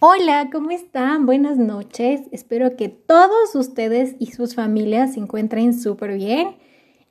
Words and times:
Hola, 0.00 0.50
¿cómo 0.52 0.70
están? 0.72 1.24
Buenas 1.24 1.56
noches. 1.56 2.22
Espero 2.32 2.76
que 2.76 2.88
todos 2.88 3.54
ustedes 3.54 4.16
y 4.18 4.26
sus 4.26 4.54
familias 4.54 5.14
se 5.14 5.20
encuentren 5.20 5.72
súper 5.72 6.14
bien 6.14 6.56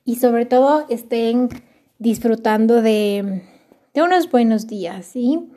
y 0.03 0.17
sobre 0.17 0.45
todo 0.45 0.85
estén 0.89 1.49
disfrutando 1.97 2.81
de, 2.81 3.41
de, 3.93 4.01
unos 4.03 4.29
buenos 4.29 4.67
días, 4.67 5.05
¿sí? 5.05 5.49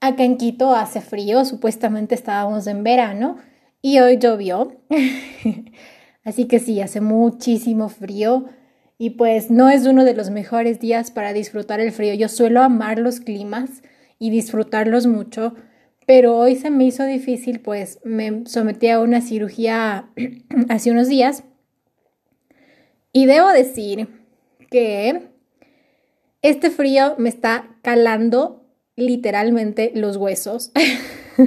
Acá 0.00 0.24
en 0.24 0.38
Quito 0.38 0.74
hace 0.74 1.02
frío, 1.02 1.44
supuestamente 1.44 2.14
estábamos 2.14 2.66
en 2.66 2.82
verano 2.82 3.36
y 3.82 4.00
hoy 4.00 4.16
llovió. 4.18 4.80
Así 6.24 6.46
que 6.46 6.58
sí, 6.58 6.80
hace 6.80 7.02
muchísimo 7.02 7.90
frío 7.90 8.46
y 8.96 9.10
pues 9.10 9.50
no 9.50 9.68
es 9.68 9.86
uno 9.86 10.04
de 10.04 10.14
los 10.14 10.30
mejores 10.30 10.80
días 10.80 11.10
para 11.10 11.34
disfrutar 11.34 11.78
el 11.78 11.92
frío. 11.92 12.14
Yo 12.14 12.28
suelo 12.28 12.62
amar 12.62 12.98
los 12.98 13.20
climas 13.20 13.82
y 14.18 14.30
disfrutarlos 14.30 15.06
mucho 15.06 15.54
pero 16.10 16.36
hoy 16.36 16.56
se 16.56 16.70
me 16.70 16.82
hizo 16.82 17.04
difícil, 17.04 17.60
pues 17.60 18.00
me 18.02 18.42
sometí 18.46 18.88
a 18.88 18.98
una 18.98 19.20
cirugía 19.20 20.10
hace 20.68 20.90
unos 20.90 21.06
días 21.06 21.44
y 23.12 23.26
debo 23.26 23.46
decir 23.50 24.08
que 24.72 25.28
este 26.42 26.70
frío 26.70 27.14
me 27.18 27.28
está 27.28 27.76
calando 27.82 28.66
literalmente 28.96 29.92
los 29.94 30.16
huesos. 30.16 30.72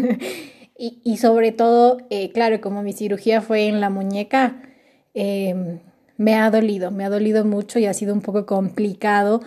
y, 0.77 1.17
sobre 1.17 1.51
todo, 1.51 1.97
eh, 2.09 2.31
claro, 2.31 2.61
como 2.61 2.83
mi 2.83 2.93
cirugía 2.93 3.41
fue 3.41 3.67
en 3.67 3.81
la 3.81 3.89
muñeca, 3.89 4.63
em, 5.13 5.79
me 6.15 6.35
ha 6.35 6.49
dolido, 6.49 6.89
me 6.89 7.03
ha 7.03 7.09
dolido 7.09 7.43
mucho 7.43 7.79
y 7.79 7.85
ha 7.85 7.93
sido 7.93 8.13
un 8.13 8.21
poco 8.21 8.45
complicado 8.45 9.41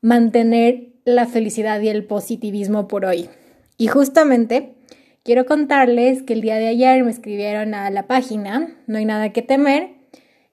mantener 0.00 0.88
la 1.04 1.26
felicidad 1.26 1.80
y 1.82 1.88
el 1.88 2.04
positivismo 2.04 2.88
por 2.88 3.04
hoy. 3.04 3.30
Y 3.76 3.88
justamente 3.88 4.74
quiero 5.22 5.44
contarles 5.44 6.22
que 6.22 6.32
el 6.32 6.40
día 6.40 6.56
de 6.56 6.68
ayer 6.68 7.04
me 7.04 7.10
escribieron 7.10 7.74
a 7.74 7.90
la 7.90 8.06
página, 8.06 8.76
no 8.86 8.98
hay 8.98 9.04
nada 9.04 9.32
que 9.32 9.42
temer, 9.42 9.90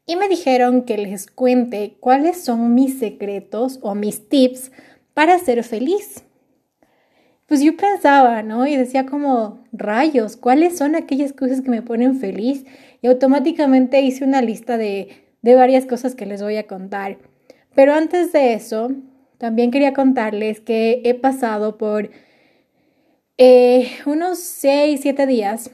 y 0.06 0.16
me 0.18 0.28
dijeron 0.28 0.84
que 0.84 0.98
les 0.98 1.28
cuente 1.28 1.96
cuáles 2.00 2.44
son 2.44 2.76
mis 2.76 3.00
secretos 3.00 3.80
o 3.82 3.96
mis 3.96 4.28
tips 4.28 4.72
para 5.14 5.40
ser 5.40 5.64
feliz. 5.64 6.26
Pues 7.46 7.62
yo 7.62 7.78
pensaba, 7.78 8.42
¿no? 8.42 8.66
Y 8.68 8.76
decía 8.76 9.06
como, 9.06 9.64
rayos, 9.72 10.36
¿cuáles 10.38 10.78
son 10.78 10.96
aquellas 10.96 11.34
cosas 11.34 11.62
que 11.62 11.70
me 11.70 11.82
ponen 11.82 12.18
feliz? 12.18 12.66
Y 13.02 13.08
automáticamente 13.08 14.02
hice 14.02 14.24
una 14.26 14.42
lista 14.42 14.78
de, 14.78 15.10
de 15.42 15.56
varias 15.56 15.86
cosas 15.86 16.16
que 16.16 16.26
les 16.26 16.42
voy 16.42 16.58
a 16.58 16.68
contar. 16.68 17.18
Pero 17.76 17.94
antes 17.94 18.32
de 18.34 18.54
eso, 18.54 18.92
también 19.38 19.72
quería 19.72 19.94
contarles 19.94 20.60
que 20.62 21.02
he 21.04 21.14
pasado 21.14 21.78
por 21.78 22.10
eh, 23.46 23.92
unos 24.06 24.40
6, 24.40 25.02
7 25.04 25.28
días 25.28 25.70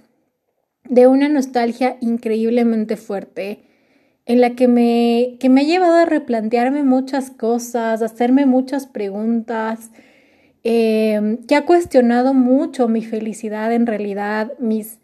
de 0.86 1.06
una 1.06 1.30
nostalgia 1.30 1.98
increíblemente 2.02 2.98
fuerte 2.98 3.60
en 4.26 4.42
la 4.42 4.56
que 4.56 4.68
me, 4.68 5.38
que 5.40 5.50
me 5.50 5.62
ha 5.62 5.64
llevado 5.66 5.98
a 5.98 6.06
replantearme 6.06 6.82
muchas 6.82 7.30
cosas, 7.30 8.02
a 8.02 8.06
hacerme 8.06 8.48
muchas 8.48 8.88
preguntas, 8.88 9.92
em, 10.64 11.38
que 11.46 11.54
ha 11.54 11.68
cuestionado 11.68 12.34
mucho 12.34 12.88
mi 12.88 13.04
felicidad 13.04 13.72
en 13.72 13.86
realidad, 13.86 14.52
mis, 14.58 14.98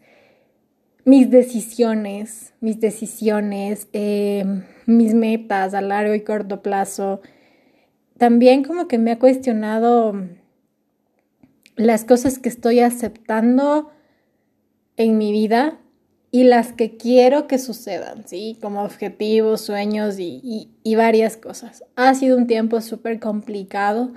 mis 1.04 1.30
decisiones, 1.30 2.52
mis 2.60 2.80
decisiones, 2.80 3.86
em, 3.92 4.64
mis 4.86 5.14
metas 5.14 5.72
a 5.72 5.80
largo 5.80 6.16
y 6.16 6.22
corto 6.22 6.62
plazo. 6.62 7.20
También 8.18 8.64
como 8.64 8.88
que 8.88 8.98
me 8.98 9.12
ha 9.12 9.20
cuestionado 9.20 10.14
las 11.76 12.04
cosas 12.04 12.38
que 12.38 12.48
estoy 12.48 12.80
aceptando 12.80 13.90
en 14.96 15.18
mi 15.18 15.32
vida 15.32 15.78
y 16.30 16.44
las 16.44 16.72
que 16.72 16.96
quiero 16.96 17.46
que 17.46 17.58
sucedan, 17.58 18.26
¿sí? 18.26 18.58
Como 18.60 18.82
objetivos, 18.82 19.60
sueños 19.60 20.16
y, 20.18 20.70
varias 20.96 21.36
cosas. 21.36 21.84
Ha 21.94 22.14
sido 22.14 22.36
un 22.36 22.46
tiempo 22.46 22.80
súper 22.80 23.20
complicado. 23.20 24.12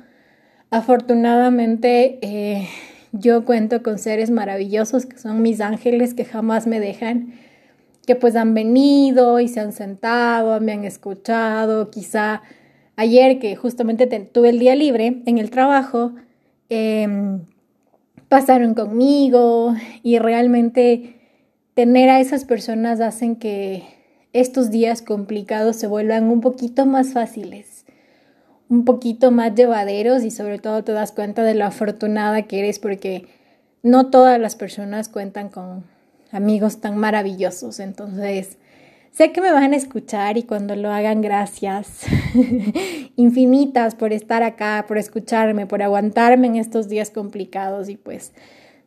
Afortunadamente, 0.70 2.20
eh, 2.22 2.68
yo 3.12 3.46
cuento 3.46 3.84
con 3.84 4.00
seres 4.00 4.32
maravillosos 4.32 5.06
que 5.06 5.18
son 5.18 5.42
mis 5.42 5.62
ángeles 5.62 6.14
que 6.14 6.26
jamás 6.26 6.68
me 6.68 6.80
dejan, 6.80 7.34
que 8.06 8.16
pues 8.16 8.36
han 8.36 8.54
venido 8.54 9.40
y 9.40 9.48
se 9.48 9.60
han 9.60 9.72
sentado, 9.72 10.60
me 10.62 10.74
han 10.74 10.86
escuchado. 10.86 11.92
Quizá 11.92 12.42
ayer 12.96 13.40
que 13.40 13.56
justamente 13.56 14.08
tuve 14.08 14.50
el 14.50 14.60
día 14.60 14.76
libre 14.76 15.22
en 15.26 15.38
el 15.38 15.50
trabajo, 15.52 16.14
Em, 16.70 17.42
pasaron 18.28 18.76
conmigo 18.76 19.76
y 20.04 20.20
realmente 20.20 21.16
tener 21.74 22.10
a 22.10 22.20
esas 22.20 22.46
personas 22.46 23.02
hacen 23.02 23.36
que 23.36 23.84
estos 24.34 24.70
días 24.70 25.02
complicados 25.02 25.78
se 25.78 25.88
vuelvan 25.88 26.26
un 26.26 26.42
poquito 26.42 26.86
más 26.86 27.14
fáciles, 27.14 27.86
un 28.70 28.86
poquito 28.86 29.32
más 29.32 29.56
llevaderos 29.56 30.24
y 30.24 30.30
sobre 30.30 30.60
todo 30.60 30.84
te 30.84 30.92
das 30.92 31.12
cuenta 31.12 31.44
de 31.44 31.56
lo 31.56 31.66
afortunada 31.66 32.44
que 32.44 32.60
eres 32.60 32.78
porque 32.78 33.26
no 33.82 34.12
todas 34.12 34.40
las 34.40 34.56
personas 34.56 35.10
cuentan 35.10 35.50
con 35.50 35.86
amigos 36.32 36.82
tan 36.82 36.98
maravillosos. 36.98 37.80
Entonces, 37.80 38.59
Sé 39.12 39.32
que 39.32 39.42
me 39.42 39.52
van 39.52 39.74
a 39.74 39.76
escuchar 39.76 40.38
y 40.38 40.44
cuando 40.44 40.76
lo 40.76 40.92
hagan, 40.92 41.22
gracias 41.22 42.04
infinitas 43.16 43.96
por 43.96 44.14
estar 44.14 44.44
acá, 44.44 44.86
por 44.88 44.98
escucharme, 44.98 45.66
por 45.66 45.82
aguantarme 45.82 46.48
en 46.48 46.56
estos 46.56 46.88
días 46.88 47.10
complicados 47.10 47.90
y 47.90 47.98
pues 47.98 48.34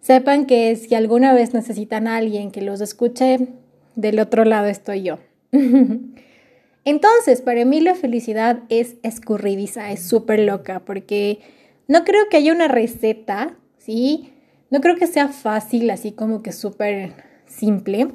sepan 0.00 0.46
que 0.46 0.74
si 0.76 0.94
alguna 0.94 1.34
vez 1.34 1.54
necesitan 1.54 2.06
a 2.06 2.16
alguien 2.16 2.50
que 2.50 2.62
los 2.62 2.80
escuche, 2.80 3.48
del 3.94 4.20
otro 4.20 4.44
lado 4.44 4.66
estoy 4.66 5.02
yo. 5.02 5.18
Entonces, 6.84 7.42
para 7.42 7.64
mí 7.64 7.80
la 7.80 7.94
felicidad 7.94 8.60
es 8.68 8.96
escurridiza, 9.02 9.92
es 9.92 10.02
súper 10.02 10.40
loca, 10.40 10.80
porque 10.84 11.40
no 11.86 12.04
creo 12.04 12.28
que 12.28 12.38
haya 12.38 12.52
una 12.52 12.68
receta, 12.68 13.54
¿sí? 13.78 14.32
No 14.70 14.80
creo 14.80 14.96
que 14.96 15.06
sea 15.06 15.28
fácil, 15.28 15.90
así 15.90 16.12
como 16.12 16.42
que 16.42 16.52
súper 16.52 17.12
simple. 17.46 18.08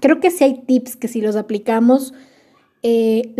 Creo 0.00 0.20
que 0.20 0.30
sí 0.30 0.44
hay 0.44 0.62
tips 0.62 0.96
que 0.96 1.08
si 1.08 1.20
los 1.20 1.36
aplicamos 1.36 2.14
eh, 2.82 3.34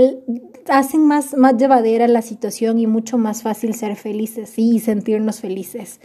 hacen 0.69 1.07
más, 1.07 1.37
más 1.37 1.57
llevadera 1.57 2.09
la 2.09 2.23
situación 2.23 2.79
y 2.79 2.87
mucho 2.87 3.19
más 3.19 3.43
fácil 3.43 3.75
ser 3.75 3.97
felices 3.97 4.59
y 4.59 4.81
sentirnos 4.81 5.41
felices. 5.41 6.01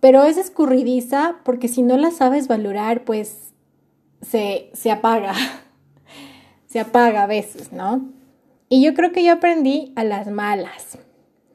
Pero 0.00 0.24
es 0.24 0.36
escurridiza 0.36 1.36
porque 1.44 1.68
si 1.68 1.82
no 1.82 1.96
la 1.96 2.10
sabes 2.10 2.48
valorar, 2.48 3.04
pues 3.04 3.52
se, 4.22 4.70
se 4.72 4.90
apaga. 4.90 5.34
se 6.66 6.80
apaga 6.80 7.24
a 7.24 7.26
veces, 7.26 7.72
¿no? 7.72 8.08
Y 8.68 8.82
yo 8.82 8.94
creo 8.94 9.12
que 9.12 9.24
yo 9.24 9.32
aprendí 9.32 9.92
a 9.96 10.04
las 10.04 10.28
malas. 10.28 10.98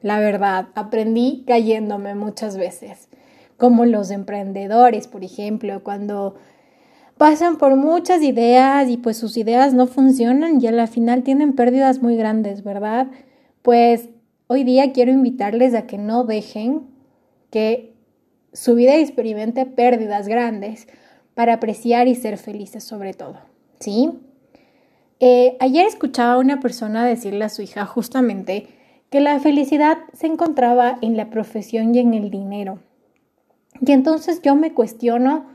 La 0.02 0.20
verdad, 0.20 0.68
aprendí 0.74 1.44
cayéndome 1.46 2.14
muchas 2.14 2.56
veces. 2.56 3.08
Como 3.56 3.86
los 3.86 4.10
emprendedores, 4.10 5.08
por 5.08 5.24
ejemplo, 5.24 5.82
cuando 5.82 6.36
pasan 7.18 7.56
por 7.56 7.76
muchas 7.76 8.22
ideas 8.22 8.88
y 8.88 8.96
pues 8.96 9.16
sus 9.16 9.36
ideas 9.36 9.72
no 9.74 9.86
funcionan 9.86 10.60
y 10.60 10.66
a 10.66 10.72
la 10.72 10.86
final 10.86 11.22
tienen 11.22 11.54
pérdidas 11.54 12.02
muy 12.02 12.16
grandes, 12.16 12.62
¿verdad? 12.62 13.08
Pues 13.62 14.08
hoy 14.46 14.64
día 14.64 14.92
quiero 14.92 15.12
invitarles 15.12 15.74
a 15.74 15.86
que 15.86 15.98
no 15.98 16.24
dejen 16.24 16.82
que 17.50 17.94
su 18.52 18.74
vida 18.74 18.96
experimente 18.96 19.66
pérdidas 19.66 20.28
grandes 20.28 20.88
para 21.34 21.54
apreciar 21.54 22.08
y 22.08 22.14
ser 22.14 22.38
felices 22.38 22.84
sobre 22.84 23.12
todo, 23.14 23.38
¿sí? 23.80 24.10
Eh, 25.18 25.56
ayer 25.60 25.86
escuchaba 25.86 26.34
a 26.34 26.38
una 26.38 26.60
persona 26.60 27.06
decirle 27.06 27.44
a 27.44 27.48
su 27.48 27.62
hija 27.62 27.86
justamente 27.86 28.68
que 29.08 29.20
la 29.20 29.38
felicidad 29.40 29.98
se 30.12 30.26
encontraba 30.26 30.98
en 31.00 31.16
la 31.16 31.30
profesión 31.30 31.94
y 31.94 32.00
en 32.00 32.12
el 32.12 32.30
dinero. 32.30 32.80
Y 33.80 33.92
entonces 33.92 34.42
yo 34.42 34.54
me 34.54 34.74
cuestiono 34.74 35.46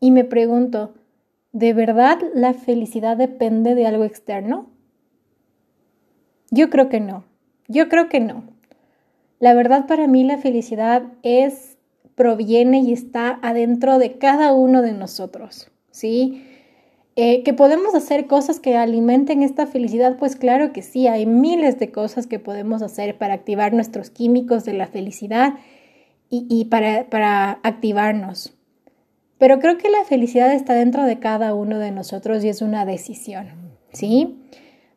y 0.00 0.10
me 0.10 0.24
pregunto, 0.24 0.94
¿De 1.54 1.72
verdad 1.72 2.18
la 2.34 2.52
felicidad 2.52 3.16
depende 3.16 3.76
de 3.76 3.86
algo 3.86 4.02
externo? 4.02 4.66
Yo 6.50 6.68
creo 6.68 6.88
que 6.88 6.98
no. 6.98 7.22
Yo 7.68 7.88
creo 7.88 8.08
que 8.08 8.18
no. 8.18 8.42
La 9.38 9.54
verdad 9.54 9.86
para 9.86 10.08
mí 10.08 10.24
la 10.24 10.36
felicidad 10.36 11.04
es 11.22 11.78
proviene 12.16 12.80
y 12.80 12.92
está 12.92 13.38
adentro 13.40 14.00
de 14.00 14.18
cada 14.18 14.52
uno 14.52 14.82
de 14.82 14.94
nosotros, 14.94 15.70
¿sí? 15.92 16.44
Eh, 17.14 17.44
que 17.44 17.54
podemos 17.54 17.94
hacer 17.94 18.26
cosas 18.26 18.58
que 18.58 18.76
alimenten 18.76 19.44
esta 19.44 19.68
felicidad, 19.68 20.16
pues 20.18 20.34
claro 20.34 20.72
que 20.72 20.82
sí, 20.82 21.06
hay 21.06 21.24
miles 21.24 21.78
de 21.78 21.92
cosas 21.92 22.26
que 22.26 22.40
podemos 22.40 22.82
hacer 22.82 23.16
para 23.16 23.34
activar 23.34 23.74
nuestros 23.74 24.10
químicos 24.10 24.64
de 24.64 24.72
la 24.72 24.88
felicidad 24.88 25.54
y, 26.30 26.64
para, 26.64 27.08
para 27.10 27.60
activarnos. 27.62 28.56
Pero 29.38 29.58
creo 29.58 29.78
que 29.78 29.90
la 29.90 30.04
felicidad 30.04 30.52
está 30.52 30.74
dentro 30.74 31.04
de 31.04 31.18
cada 31.18 31.54
uno 31.54 31.78
de 31.78 31.90
nosotros 31.90 32.44
y 32.44 32.48
es 32.48 32.62
una 32.62 32.84
decisión, 32.84 33.48
¿sí? 33.92 34.40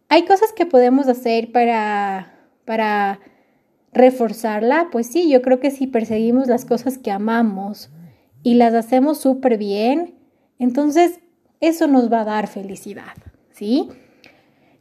Hay 0.09 0.25
cosas 0.25 0.53
que 0.53 0.65
podemos 0.65 1.07
hacer 1.07 1.51
para, 1.51 2.33
para 2.65 3.19
reforzarla, 3.91 4.89
pues 4.91 5.07
sí, 5.07 5.29
yo 5.29 5.41
creo 5.41 5.59
que 5.59 5.71
si 5.71 5.87
perseguimos 5.87 6.47
las 6.47 6.65
cosas 6.65 6.97
que 6.97 7.11
amamos 7.11 7.89
y 8.43 8.53
las 8.53 8.73
hacemos 8.73 9.19
súper 9.19 9.57
bien, 9.57 10.13
entonces 10.59 11.19
eso 11.59 11.87
nos 11.87 12.11
va 12.11 12.21
a 12.21 12.25
dar 12.25 12.47
felicidad, 12.47 13.15
¿sí? 13.51 13.89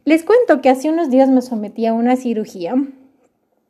Les 0.05 0.23
cuento 0.23 0.61
que 0.61 0.69
hace 0.69 0.89
unos 0.89 1.09
días 1.09 1.29
me 1.29 1.41
sometí 1.41 1.85
a 1.85 1.93
una 1.93 2.15
cirugía 2.15 2.75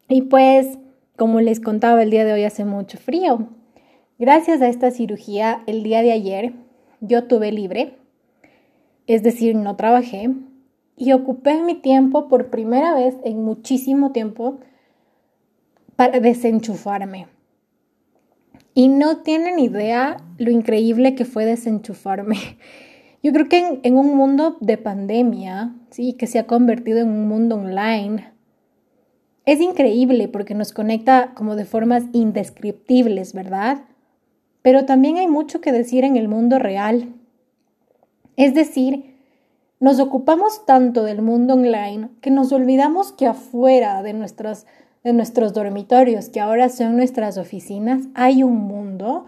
y 0.09 0.23
pues, 0.23 0.77
como 1.15 1.41
les 1.41 1.59
contaba 1.59 2.03
el 2.03 2.11
día 2.11 2.25
de 2.25 2.33
hoy, 2.33 2.43
hace 2.43 2.63
mucho 2.63 2.97
frío. 2.97 3.47
Gracias 4.19 4.63
a 4.63 4.67
esta 4.67 4.89
cirugía, 4.89 5.61
el 5.67 5.83
día 5.83 6.01
de 6.01 6.11
ayer 6.11 6.53
yo 7.01 7.25
tuve 7.25 7.51
libre, 7.51 7.97
es 9.05 9.21
decir, 9.21 9.55
no 9.55 9.75
trabajé 9.75 10.31
y 10.95 11.11
ocupé 11.11 11.61
mi 11.61 11.75
tiempo 11.75 12.27
por 12.27 12.49
primera 12.49 12.95
vez 12.95 13.15
en 13.23 13.43
muchísimo 13.43 14.11
tiempo 14.11 14.57
para 15.95 16.19
desenchufarme. 16.19 17.27
Y 18.73 18.87
no 18.87 19.17
tienen 19.17 19.59
idea 19.59 20.17
lo 20.39 20.49
increíble 20.49 21.13
que 21.13 21.25
fue 21.25 21.45
desenchufarme. 21.45 22.37
Yo 23.21 23.31
creo 23.33 23.47
que 23.47 23.79
en, 23.83 23.97
un 23.97 24.17
mundo 24.17 24.57
de 24.61 24.77
pandemia, 24.77 25.75
sí, 25.91 26.13
que 26.13 26.25
se 26.25 26.39
ha 26.39 26.47
convertido 26.47 26.99
en 26.99 27.09
un 27.09 27.27
mundo 27.27 27.55
online, 27.55 28.31
es 29.45 29.61
increíble 29.61 30.27
porque 30.27 30.55
nos 30.55 30.73
conecta 30.73 31.33
como 31.35 31.55
de 31.55 31.65
formas 31.65 32.05
indescriptibles, 32.13 33.33
¿verdad? 33.33 33.83
Pero 34.67 34.83
también 34.83 35.15
hay 35.15 35.29
mucho 35.29 35.61
que 35.61 35.71
decir 35.71 36.03
en 36.03 36.17
el 36.17 36.27
mundo 36.27 36.59
real. 36.59 37.13
Es 38.35 38.53
decir, 38.53 39.15
nos 39.79 40.01
ocupamos 40.01 40.65
tanto 40.65 41.05
del 41.05 41.21
mundo 41.21 41.53
online 41.53 42.09
que 42.19 42.31
nos 42.31 42.51
olvidamos 42.51 43.13
que 43.13 43.27
afuera 43.27 44.03
de, 44.03 44.11
nuestros, 44.11 44.65
de 45.05 45.13
nuestros 45.13 45.53
dormitorios, 45.53 46.27
que 46.27 46.41
ahora 46.41 46.67
son 46.67 46.97
nuestras 46.97 47.37
oficinas, 47.37 48.09
hay 48.13 48.43
un 48.43 48.57
mundo 48.57 49.27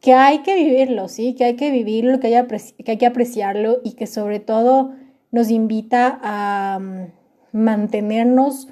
que 0.00 0.12
hay 0.12 0.40
que 0.40 0.56
vivirlo, 0.56 1.06
¿sí? 1.06 1.34
Que 1.34 1.44
hay 1.44 1.54
que 1.54 1.70
vivirlo, 1.70 2.18
que 2.18 2.36
hay, 2.36 2.46
que, 2.48 2.90
hay 2.90 2.98
que 2.98 3.06
apreciarlo 3.06 3.78
y 3.84 3.92
que 3.92 4.08
sobre 4.08 4.40
todo 4.40 4.90
nos 5.30 5.50
invita 5.52 6.18
a 6.20 6.80
mm, 6.80 7.12
mantenernos 7.52 8.66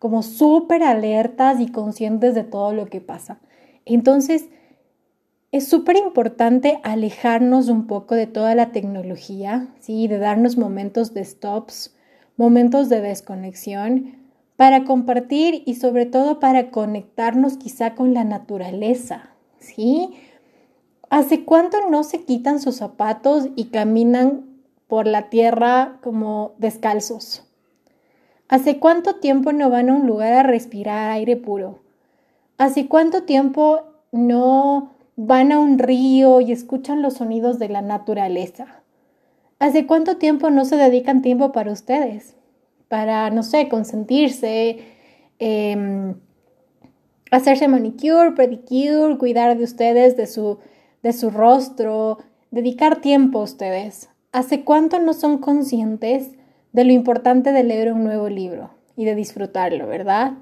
como 0.00 0.24
súper 0.24 0.82
alertas 0.82 1.60
y 1.60 1.68
conscientes 1.68 2.34
de 2.34 2.42
todo 2.42 2.72
lo 2.72 2.86
que 2.86 3.00
pasa. 3.00 3.38
Entonces, 3.84 4.48
es 5.52 5.66
súper 5.66 5.96
importante 5.96 6.80
alejarnos 6.84 7.68
un 7.68 7.86
poco 7.86 8.14
de 8.14 8.26
toda 8.26 8.54
la 8.54 8.70
tecnología, 8.70 9.68
¿sí? 9.80 10.06
de 10.06 10.18
darnos 10.18 10.56
momentos 10.56 11.12
de 11.12 11.24
stops, 11.24 11.96
momentos 12.36 12.88
de 12.88 13.00
desconexión, 13.00 14.20
para 14.56 14.84
compartir 14.84 15.62
y 15.66 15.74
sobre 15.74 16.06
todo 16.06 16.38
para 16.38 16.70
conectarnos 16.70 17.56
quizá 17.56 17.94
con 17.94 18.14
la 18.14 18.24
naturaleza, 18.24 19.30
¿sí? 19.58 20.10
¿Hace 21.08 21.44
cuánto 21.44 21.88
no 21.88 22.04
se 22.04 22.24
quitan 22.24 22.60
sus 22.60 22.76
zapatos 22.76 23.48
y 23.56 23.66
caminan 23.66 24.44
por 24.86 25.06
la 25.06 25.30
tierra 25.30 25.98
como 26.02 26.52
descalzos? 26.58 27.46
¿Hace 28.48 28.78
cuánto 28.78 29.16
tiempo 29.16 29.52
no 29.52 29.70
van 29.70 29.88
a 29.88 29.94
un 29.94 30.06
lugar 30.06 30.34
a 30.34 30.42
respirar 30.42 31.10
aire 31.10 31.36
puro? 31.36 31.78
¿Hace 32.58 32.86
cuánto 32.86 33.22
tiempo 33.22 33.80
no 34.12 34.92
van 35.22 35.52
a 35.52 35.58
un 35.58 35.78
río 35.78 36.40
y 36.40 36.52
escuchan 36.52 37.02
los 37.02 37.14
sonidos 37.14 37.58
de 37.58 37.68
la 37.68 37.82
naturaleza? 37.82 38.82
¿Hace 39.58 39.86
cuánto 39.86 40.16
tiempo 40.16 40.50
no 40.50 40.64
se 40.64 40.76
dedican 40.76 41.20
tiempo 41.20 41.52
para 41.52 41.72
ustedes? 41.72 42.36
Para, 42.88 43.30
no 43.30 43.42
sé, 43.42 43.68
consentirse, 43.68 44.78
em, 45.38 46.14
hacerse 47.30 47.68
manicure, 47.68 48.32
pedicure, 48.32 49.18
cuidar 49.18 49.56
de 49.56 49.64
ustedes, 49.64 50.16
de 50.16 50.26
su 50.26 50.58
de 51.02 51.12
su 51.12 51.30
rostro, 51.30 52.18
dedicar 52.50 53.00
tiempo 53.00 53.40
a 53.40 53.44
ustedes. 53.44 54.10
¿Hace 54.32 54.64
cuánto 54.64 54.98
no 54.98 55.14
son 55.14 55.38
conscientes 55.38 56.30
de 56.72 56.84
lo 56.84 56.92
importante 56.92 57.52
de 57.52 57.64
leer 57.64 57.92
un 57.92 58.04
nuevo 58.04 58.28
libro 58.28 58.70
y 58.96 59.04
de 59.04 59.14
disfrutarlo, 59.14 59.86
verdad? 59.86 60.34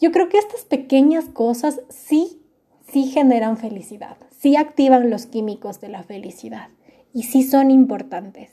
Yo 0.00 0.12
creo 0.12 0.28
que 0.28 0.38
estas 0.38 0.64
pequeñas 0.64 1.26
cosas 1.26 1.80
sí, 1.88 2.42
sí 2.90 3.06
generan 3.06 3.56
felicidad, 3.56 4.16
sí 4.30 4.56
activan 4.56 5.10
los 5.10 5.26
químicos 5.26 5.80
de 5.80 5.88
la 5.88 6.02
felicidad 6.02 6.68
y 7.12 7.24
sí 7.24 7.42
son 7.42 7.70
importantes. 7.70 8.50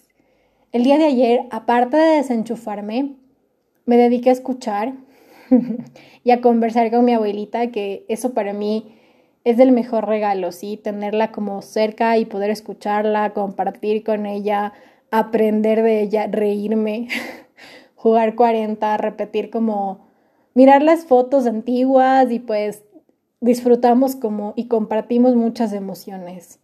El 0.71 0.83
día 0.83 0.97
de 0.97 1.05
ayer, 1.05 1.41
aparte 1.51 1.97
de 1.97 2.17
desenchufarme, 2.17 3.15
me 3.85 3.97
dediqué 3.97 4.29
a 4.29 4.33
escuchar 4.33 4.93
y 6.23 6.31
a 6.31 6.41
conversar 6.41 6.89
con 6.89 7.05
mi 7.05 7.13
abuelita, 7.13 7.71
que 7.71 8.05
eso 8.07 8.33
para 8.33 8.53
mí 8.53 8.95
es 9.43 9.59
el 9.59 9.71
mejor 9.71 10.07
regalo, 10.07 10.51
¿sí? 10.51 10.77
Tenerla 10.77 11.31
como 11.31 11.61
cerca 11.61 12.17
y 12.17 12.25
poder 12.25 12.49
escucharla, 12.49 13.33
compartir 13.33 14.03
con 14.03 14.25
ella, 14.25 14.73
aprender 15.11 15.83
de 15.83 16.01
ella, 16.01 16.27
reírme, 16.27 17.07
jugar 17.95 18.35
40, 18.35 18.97
repetir 18.97 19.49
como, 19.49 20.07
mirar 20.53 20.81
las 20.81 21.05
fotos 21.05 21.45
antiguas 21.45 22.31
y 22.31 22.39
pues 22.39 22.83
disfrutamos 23.43 24.15
como 24.15 24.53
y 24.55 24.67
compartimos 24.67 25.35
muchas 25.35 25.73
emociones. 25.73 26.59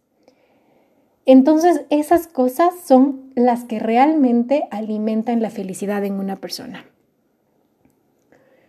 Entonces, 1.26 1.82
esas 1.90 2.26
cosas 2.26 2.74
son 2.84 3.30
las 3.36 3.64
que 3.64 3.78
realmente 3.78 4.66
alimentan 4.70 5.42
la 5.42 5.50
felicidad 5.50 6.04
en 6.04 6.14
una 6.14 6.36
persona. 6.36 6.86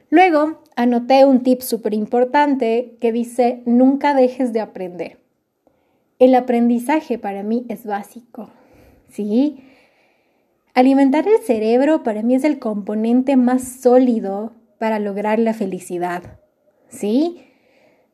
Luego 0.10 0.62
anoté 0.76 1.24
un 1.24 1.42
tip 1.42 1.62
súper 1.62 1.94
importante 1.94 2.98
que 3.00 3.14
dice, 3.14 3.64
nunca 3.66 4.14
dejes 4.14 4.52
de 4.52 4.60
aprender. 4.60 5.20
El 6.20 6.36
aprendizaje 6.36 7.18
para 7.18 7.44
mí 7.44 7.66
es 7.70 7.86
básico, 7.86 8.50
¿sí? 9.10 9.64
Alimentar 10.74 11.26
el 11.30 11.40
cerebro 11.40 12.04
para 12.04 12.24
mí 12.24 12.36
es 12.36 12.44
el 12.44 12.60
componente 12.60 13.38
más 13.38 13.64
sólido 13.64 14.52
para 14.80 15.00
lograr 15.00 15.40
la 15.40 15.54
felicidad, 15.54 16.40
¿sí? 16.90 17.46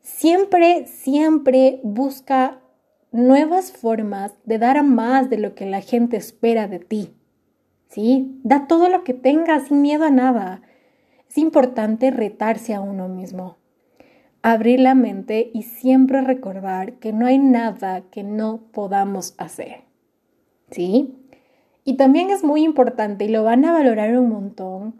Siempre, 0.08 0.86
siempre 0.86 1.80
busca 1.84 2.58
nuevas 3.12 3.70
formas 3.70 4.32
de 4.46 4.58
dar 4.58 4.82
más 4.82 5.30
de 5.30 5.36
lo 5.36 5.54
que 5.54 5.66
la 5.66 5.80
gente 5.80 6.16
espera 6.16 6.66
de 6.66 6.80
ti, 6.80 7.14
¿sí? 7.88 8.40
Da 8.42 8.66
todo 8.66 8.88
lo 8.88 9.04
que 9.04 9.14
tengas 9.14 9.68
sin 9.68 9.80
miedo 9.82 10.04
a 10.04 10.10
nada. 10.10 10.62
Es 11.28 11.38
importante 11.38 12.10
retarse 12.10 12.74
a 12.74 12.80
uno 12.80 13.08
mismo, 13.08 13.58
abrir 14.42 14.80
la 14.80 14.96
mente 14.96 15.50
y 15.54 15.62
siempre 15.62 16.22
recordar 16.22 16.94
que 16.94 17.12
no 17.12 17.26
hay 17.26 17.38
nada 17.38 18.00
que 18.10 18.24
no 18.24 18.62
podamos 18.72 19.34
hacer. 19.36 19.82
¿Sí? 20.70 21.14
Y 21.84 21.96
también 21.96 22.30
es 22.30 22.42
muy 22.42 22.64
importante 22.64 23.26
y 23.26 23.28
lo 23.28 23.44
van 23.44 23.64
a 23.66 23.72
valorar 23.72 24.18
un 24.18 24.30
montón 24.30 24.94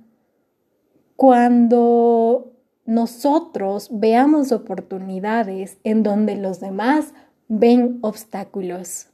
cuando 1.16 2.52
nosotros 2.88 3.90
veamos 3.92 4.50
oportunidades 4.50 5.76
en 5.85 6.02
donde 6.02 6.37
los 6.37 6.59
demás 6.59 7.12
ven 7.47 7.99
obstáculos. 8.00 9.09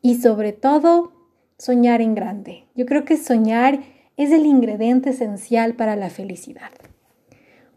Y 0.00 0.16
sobre 0.16 0.52
todo, 0.52 1.12
soñar 1.58 2.00
en 2.00 2.16
grande. 2.16 2.64
Yo 2.74 2.84
creo 2.84 3.04
que 3.04 3.16
soñar 3.18 3.84
es 4.16 4.32
el 4.32 4.46
ingrediente 4.46 5.10
esencial 5.10 5.74
para 5.74 5.94
la 5.94 6.10
felicidad. 6.10 6.72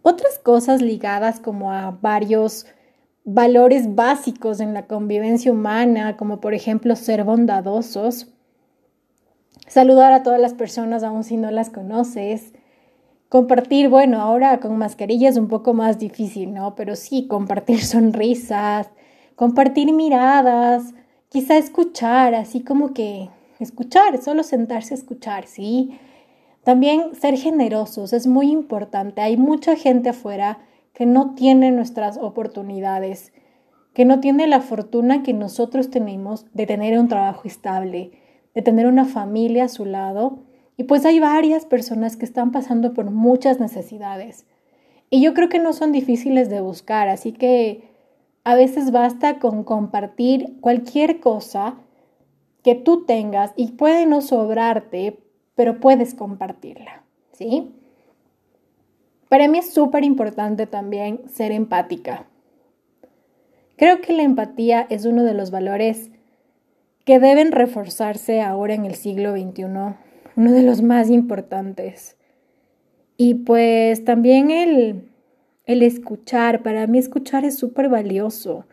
Otras 0.01 0.39
cosas 0.39 0.81
ligadas 0.81 1.39
como 1.39 1.71
a 1.71 1.91
varios 1.91 2.65
valores 3.25 3.93
básicos 3.93 4.59
en 4.59 4.73
la 4.73 4.87
convivencia 4.87 5.51
humana, 5.51 6.17
como 6.17 6.41
por 6.41 6.55
ejemplo 6.55 6.95
ser 6.95 7.23
bondadosos, 7.23 8.33
saludar 9.67 10.13
a 10.13 10.23
todas 10.23 10.41
las 10.41 10.55
personas 10.55 11.03
aun 11.03 11.23
si 11.23 11.37
no 11.37 11.51
las 11.51 11.69
conoces, 11.69 12.54
compartir, 13.35 13.89
bueno, 13.89 14.21
ahora 14.21 14.61
con 14.61 14.77
mascarilla 14.77 15.27
es 15.27 15.35
un 15.35 15.49
poco 15.49 15.73
más 15.73 15.99
difícil, 15.99 16.53
¿no? 16.53 16.73
Pero 16.73 16.95
sí, 16.95 17.27
compartir 17.27 17.81
sonrisas, 17.83 18.89
compartir 19.35 19.91
miradas, 19.91 20.93
quizá 21.27 21.57
escuchar, 21.57 22.33
así 22.33 22.61
como 22.61 22.93
que 22.93 23.27
escuchar, 23.59 24.21
solo 24.21 24.41
sentarse 24.41 24.93
a 24.93 24.97
escuchar, 24.97 25.47
¿sí? 25.47 25.99
También 26.63 27.13
ser 27.13 27.35
generosos 27.35 28.13
es 28.13 28.25
muy 28.25 28.51
importante. 28.51 29.19
Hay 29.19 29.35
mucha 29.35 29.75
gente 29.75 30.07
afuera 30.07 30.59
que 30.93 31.05
no 31.05 31.35
tiene 31.35 31.71
nuestras 31.71 32.17
oportunidades, 32.17 33.33
que 33.93 34.05
no 34.05 34.21
tiene 34.21 34.47
la 34.47 34.61
fortuna 34.61 35.23
que 35.23 35.33
nosotros 35.33 35.89
tenemos 35.89 36.45
de 36.53 36.67
tener 36.67 36.97
un 36.97 37.09
trabajo 37.09 37.49
estable, 37.49 38.11
de 38.53 38.61
tener 38.61 38.87
una 38.87 39.03
familia 39.03 39.65
a 39.65 39.67
su 39.67 39.83
lado. 39.83 40.39
Y 40.77 40.83
pues 40.83 41.05
hay 41.05 41.19
varias 41.19 41.65
personas 41.65 42.17
que 42.17 42.25
están 42.25 42.51
pasando 42.51 42.93
por 42.93 43.11
muchas 43.11 43.59
necesidades. 43.59 44.45
Y 45.09 45.21
yo 45.21 45.33
creo 45.33 45.49
que 45.49 45.59
no 45.59 45.73
son 45.73 45.91
difíciles 45.91 46.49
de 46.49 46.61
buscar, 46.61 47.07
así 47.07 47.31
que 47.31 47.83
a 48.43 48.55
veces 48.55 48.91
basta 48.91 49.39
con 49.39 49.63
compartir 49.63 50.57
cualquier 50.61 51.19
cosa 51.19 51.75
que 52.63 52.75
tú 52.75 53.05
tengas 53.05 53.53
y 53.55 53.71
puede 53.71 54.05
no 54.05 54.21
sobrarte, 54.21 55.19
pero 55.55 55.79
puedes 55.79 56.13
compartirla, 56.13 57.03
¿sí? 57.31 57.71
Para 59.29 59.47
mí 59.47 59.59
es 59.59 59.71
súper 59.71 60.03
importante 60.03 60.67
también 60.67 61.21
ser 61.27 61.51
empática. 61.51 62.27
Creo 63.77 64.01
que 64.01 64.13
la 64.13 64.23
empatía 64.23 64.87
es 64.89 65.05
uno 65.05 65.23
de 65.23 65.33
los 65.33 65.51
valores 65.51 66.11
que 67.03 67.19
deben 67.19 67.51
reforzarse 67.51 68.41
ahora 68.41 68.73
en 68.73 68.85
el 68.85 68.95
siglo 68.95 69.31
XXI, 69.31 69.95
uno 70.35 70.51
de 70.51 70.63
los 70.63 70.81
más 70.81 71.09
importantes. 71.09 72.17
Y 73.17 73.35
pues 73.35 74.03
también 74.03 74.51
el, 74.51 75.09
el 75.65 75.83
escuchar, 75.83 76.63
para 76.63 76.87
mí 76.87 76.97
escuchar 76.97 77.45
es 77.45 77.57
súper 77.57 77.89
valioso. 77.89 78.65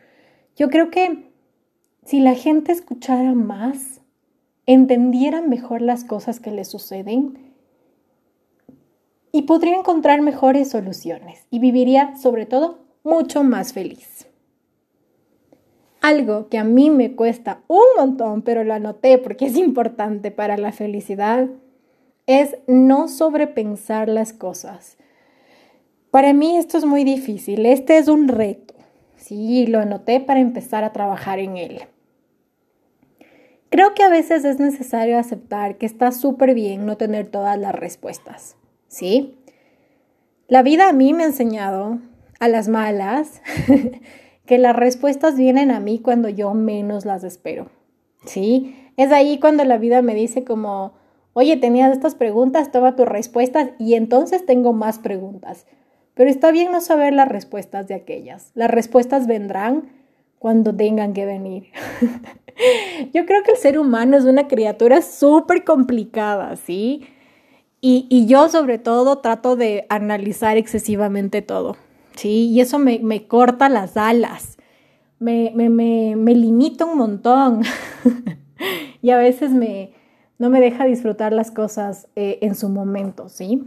Yo 0.56 0.68
creo 0.68 0.90
que 0.90 1.30
si 2.04 2.20
la 2.20 2.34
gente 2.34 2.72
escuchara 2.72 3.32
más, 3.32 4.00
entendiera 4.66 5.42
mejor 5.42 5.82
las 5.82 6.04
cosas 6.04 6.40
que 6.40 6.50
le 6.50 6.64
suceden 6.64 7.52
y 9.32 9.42
podría 9.42 9.76
encontrar 9.76 10.20
mejores 10.20 10.70
soluciones 10.70 11.46
y 11.50 11.58
viviría 11.58 12.16
sobre 12.16 12.46
todo 12.46 12.80
mucho 13.02 13.44
más 13.44 13.72
feliz. 13.72 14.26
Algo 16.02 16.48
que 16.48 16.58
a 16.58 16.64
mí 16.64 16.90
me 16.90 17.14
cuesta 17.14 17.62
un 17.68 17.84
montón, 17.96 18.42
pero 18.42 18.64
lo 18.64 18.74
anoté 18.74 19.18
porque 19.18 19.46
es 19.46 19.56
importante 19.56 20.32
para 20.32 20.56
la 20.56 20.72
felicidad, 20.72 21.48
es 22.26 22.56
no 22.66 23.06
sobrepensar 23.06 24.08
las 24.08 24.32
cosas. 24.32 24.98
Para 26.10 26.32
mí 26.32 26.56
esto 26.56 26.76
es 26.76 26.84
muy 26.84 27.04
difícil, 27.04 27.64
este 27.66 27.98
es 27.98 28.08
un 28.08 28.26
reto. 28.26 28.74
Sí, 29.16 29.66
lo 29.68 29.78
anoté 29.78 30.18
para 30.18 30.40
empezar 30.40 30.82
a 30.82 30.92
trabajar 30.92 31.38
en 31.38 31.56
él. 31.56 31.82
Creo 33.70 33.94
que 33.94 34.02
a 34.02 34.10
veces 34.10 34.44
es 34.44 34.58
necesario 34.58 35.18
aceptar 35.18 35.78
que 35.78 35.86
está 35.86 36.10
súper 36.10 36.52
bien 36.52 36.84
no 36.84 36.96
tener 36.96 37.28
todas 37.28 37.56
las 37.56 37.74
respuestas, 37.74 38.56
¿sí? 38.88 39.36
La 40.48 40.62
vida 40.62 40.88
a 40.88 40.92
mí 40.92 41.14
me 41.14 41.22
ha 41.22 41.26
enseñado, 41.26 42.00
a 42.40 42.48
las 42.48 42.68
malas, 42.68 43.40
que 44.46 44.58
las 44.58 44.76
respuestas 44.76 45.36
vienen 45.36 45.70
a 45.70 45.80
mí 45.80 45.98
cuando 45.98 46.28
yo 46.28 46.54
menos 46.54 47.04
las 47.04 47.24
espero, 47.24 47.70
¿sí? 48.24 48.76
Es 48.96 49.12
ahí 49.12 49.38
cuando 49.38 49.64
la 49.64 49.78
vida 49.78 50.02
me 50.02 50.14
dice 50.14 50.44
como, 50.44 50.94
oye, 51.32 51.56
tenías 51.56 51.92
estas 51.92 52.14
preguntas, 52.14 52.72
toma 52.72 52.96
tus 52.96 53.06
respuestas 53.06 53.70
y 53.78 53.94
entonces 53.94 54.44
tengo 54.44 54.72
más 54.72 54.98
preguntas. 54.98 55.66
Pero 56.14 56.28
está 56.28 56.50
bien 56.50 56.72
no 56.72 56.80
saber 56.80 57.14
las 57.14 57.28
respuestas 57.28 57.88
de 57.88 57.94
aquellas. 57.94 58.50
Las 58.54 58.70
respuestas 58.70 59.26
vendrán 59.26 59.88
cuando 60.38 60.74
tengan 60.74 61.14
que 61.14 61.24
venir. 61.24 61.68
Yo 63.14 63.24
creo 63.26 63.42
que 63.42 63.52
el 63.52 63.56
ser 63.56 63.78
humano 63.78 64.16
es 64.16 64.24
una 64.24 64.48
criatura 64.48 65.00
súper 65.00 65.64
complicada, 65.64 66.56
¿sí? 66.56 67.06
Y, 67.84 68.26
yo 68.26 68.48
sobre 68.48 68.78
todo 68.78 69.18
trato 69.18 69.56
de 69.56 69.86
analizar 69.88 70.56
excesivamente 70.56 71.42
todo, 71.42 71.76
¿sí? 72.16 72.50
Y 72.50 72.60
eso 72.60 72.78
me, 72.78 73.26
corta 73.26 73.68
las 73.68 73.96
alas, 73.96 74.58
me, 75.18 75.52
me, 75.54 75.68
me, 75.68 76.34
limita 76.34 76.84
un 76.84 76.98
montón 76.98 77.62
y 79.02 79.10
a 79.10 79.18
veces 79.18 79.50
me, 79.52 79.92
no 80.38 80.50
me 80.50 80.60
deja 80.60 80.84
disfrutar 80.84 81.32
las 81.32 81.50
cosas 81.50 82.08
eh, 82.16 82.38
en 82.42 82.54
su 82.54 82.68
momento, 82.68 83.28
¿sí? 83.28 83.62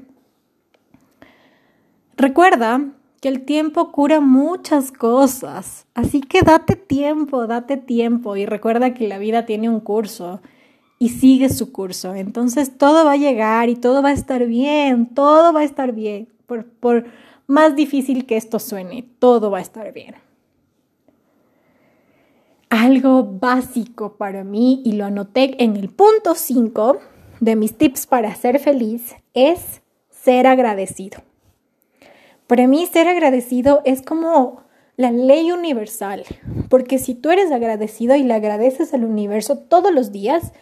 Recuerda 2.18 2.82
que 3.22 3.28
el 3.28 3.44
tiempo 3.44 3.92
cura 3.92 4.20
muchas 4.20 4.92
cosas, 4.92 5.86
así 5.94 6.22
que 6.22 6.42
date 6.42 6.76
tiempo, 6.76 7.48
date 7.48 7.78
tiempo 7.78 8.36
y 8.38 8.46
recuerda 8.46 8.94
que 8.94 9.08
la 9.08 9.18
vida 9.18 9.46
tiene 9.46 9.70
un 9.70 9.80
curso 9.80 10.42
y 11.00 11.10
sigue 11.10 11.50
su 11.50 11.72
curso. 11.72 12.16
Entonces 12.16 12.78
todo 12.78 13.06
va 13.06 13.14
a 13.14 13.18
llegar 13.18 13.70
y 13.70 13.76
todo 13.76 14.02
va 14.02 14.10
a 14.10 14.14
estar 14.14 14.46
bien, 14.46 15.08
todo 15.08 15.54
va 15.54 15.62
a 15.62 15.64
estar 15.64 15.92
bien. 15.92 16.30
Por, 16.46 16.66
por 16.66 17.06
más 17.48 17.76
difícil 17.76 18.26
que 18.26 18.38
esto 18.38 18.60
suene, 18.60 19.08
todo 19.20 19.52
va 19.52 19.60
a 19.60 19.62
estar 19.62 19.92
bien. 19.94 20.16
Algo 22.70 23.24
básico 23.24 24.18
para 24.18 24.44
mí, 24.44 24.82
y 24.86 24.94
lo 24.94 25.06
anoté 25.06 25.64
en 25.64 25.76
el 25.76 25.90
punto 25.90 26.36
5 26.36 27.00
de 27.40 27.56
mis 27.56 27.78
tips 27.78 28.08
para 28.08 28.34
ser 28.36 28.60
feliz, 28.60 29.16
es 29.34 29.82
ser 30.10 30.48
agradecido. 30.48 31.20
Para 32.48 32.68
mí 32.68 32.86
ser 32.86 33.08
agradecido 33.08 33.82
es 33.86 34.02
como 34.02 34.64
la 34.98 35.12
ley 35.12 35.52
universal, 35.52 36.24
porque 36.70 37.00
si 37.00 37.16
tú 37.16 37.32
eres 37.32 37.52
agradecido 37.52 38.16
y 38.16 38.24
le 38.24 38.34
agradeces 38.34 38.94
al 38.94 39.04
universo 39.04 39.58
todos 39.58 39.94
los 39.94 40.12
días, 40.12 40.54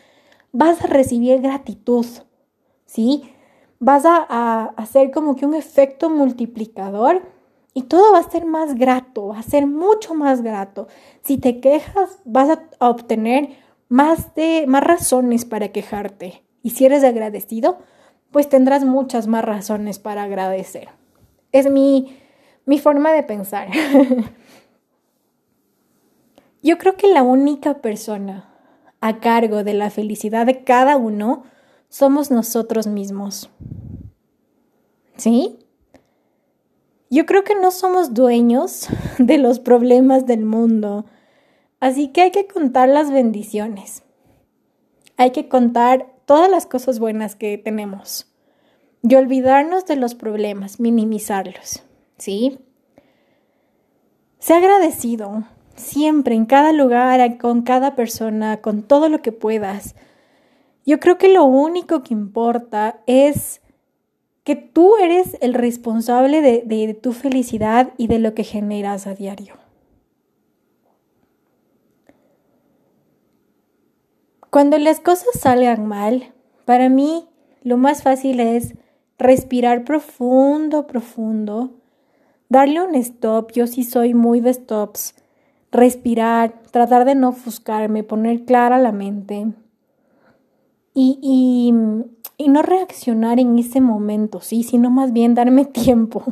vas 0.51 0.83
a 0.83 0.87
recibir 0.87 1.41
gratitud, 1.41 2.05
¿sí? 2.85 3.32
Vas 3.85 4.05
a, 4.05 4.63
hacer 4.77 5.11
como 5.11 5.35
que 5.35 5.45
un 5.45 5.53
efecto 5.53 6.09
multiplicador 6.09 7.21
y 7.73 7.81
todo 7.81 8.13
va 8.13 8.19
a 8.19 8.31
ser 8.31 8.45
más 8.45 8.75
grato, 8.75 9.27
va 9.27 9.39
a 9.39 9.43
ser 9.43 9.67
mucho 9.67 10.13
más 10.13 10.41
grato. 10.41 10.87
Si 11.21 11.37
te 11.37 11.59
quejas, 11.59 12.21
vas 12.23 12.59
a 12.79 12.87
obtener 12.87 13.49
más, 13.89 14.35
de, 14.35 14.63
más 14.67 14.85
razones 14.85 15.43
para 15.43 15.73
quejarte. 15.73 16.43
Y 16.61 16.69
si 16.69 16.85
eres 16.85 17.03
agradecido, 17.03 17.79
pues 18.31 18.47
tendrás 18.47 18.85
muchas 18.85 19.27
más 19.27 19.43
razones 19.43 19.99
para 19.99 20.23
agradecer. 20.23 20.87
Es 21.51 21.69
mi, 21.69 22.17
mi 22.65 22.79
forma 22.79 23.11
de 23.11 23.23
pensar. 23.23 23.67
Yo 26.63 26.77
creo 26.77 26.95
que 26.95 27.07
la 27.07 27.21
única 27.21 27.81
persona 27.81 28.49
a 29.01 29.19
cargo 29.19 29.65
de 29.65 29.73
la 29.73 29.89
felicidad 29.89 30.45
de 30.45 30.63
cada 30.63 30.95
uno 30.95 31.43
somos 31.93 32.31
nosotros 32.31 32.87
mismos. 32.87 33.51
¿Sí? 35.15 35.59
Yo 37.11 37.27
creo 37.27 37.43
que 37.43 37.53
no 37.53 37.69
somos 37.69 38.15
dueños 38.15 38.87
de 39.19 39.37
los 39.37 39.59
problemas 39.59 40.25
del 40.25 40.43
mundo, 40.43 41.05
así 41.79 42.07
que 42.07 42.21
hay 42.21 42.31
que 42.31 42.47
contar 42.47 42.89
las 42.89 43.11
bendiciones. 43.11 44.01
Hay 45.17 45.29
que 45.29 45.47
contar 45.47 46.07
todas 46.25 46.49
las 46.49 46.65
cosas 46.65 46.97
buenas 46.97 47.35
que 47.35 47.59
tenemos 47.59 48.33
y 49.03 49.13
olvidarnos 49.13 49.85
de 49.85 49.95
los 49.95 50.15
problemas, 50.15 50.79
minimizarlos, 50.79 51.83
¿sí? 52.17 52.57
Sé 54.39 54.55
agradecido 54.55 55.43
siempre, 55.75 56.33
en 56.33 56.47
cada 56.47 56.71
lugar, 56.71 57.37
con 57.37 57.61
cada 57.61 57.95
persona, 57.95 58.61
con 58.61 58.81
todo 58.81 59.09
lo 59.09 59.21
que 59.21 59.31
puedas. 59.31 59.93
Yo 60.85 60.99
creo 60.99 61.17
que 61.17 61.29
lo 61.29 61.45
único 61.45 62.03
que 62.03 62.13
importa 62.13 62.99
es 63.07 63.61
que 64.43 64.55
tú 64.57 64.97
eres 64.97 65.37
el 65.39 65.53
responsable 65.53 66.41
de, 66.41 66.93
tu 67.01 67.13
felicidad 67.13 67.93
y 67.97 68.07
de 68.07 68.19
lo 68.19 68.33
que 68.33 68.43
generas 68.43 69.07
a 69.07 69.13
diario. 69.13 69.55
Cuando 74.49 74.77
las 74.77 74.99
cosas 74.99 75.39
salgan 75.39 75.87
mal, 75.87 76.33
para 76.65 76.89
mí 76.89 77.27
lo 77.63 77.77
más 77.77 78.03
fácil 78.03 78.41
es 78.41 78.75
respirar 79.17 79.85
profundo, 79.85 80.85
profundo, 80.85 81.71
darle 82.49 82.81
un 82.81 82.93
stop, 82.95 83.51
yo 83.53 83.67
sí 83.67 83.83
soy 83.83 84.13
muy 84.13 84.41
de 84.41 84.53
stops, 84.53 85.15
respirar, 85.71 86.61
tratar 86.71 87.05
de 87.05 87.15
no 87.15 87.29
ofuscarme, 87.29 88.03
poner 88.03 88.43
clara 88.43 88.77
la 88.77 88.91
mente 88.91 89.53
y, 90.93 91.71
y, 92.37 92.49
no 92.49 92.61
reaccionar 92.61 93.39
en 93.39 93.57
ese 93.57 93.81
momento, 93.81 94.41
sí, 94.41 94.63
sino 94.63 94.89
más 94.89 95.11
bien 95.11 95.33
darme 95.33 95.65
tiempo, 95.65 96.23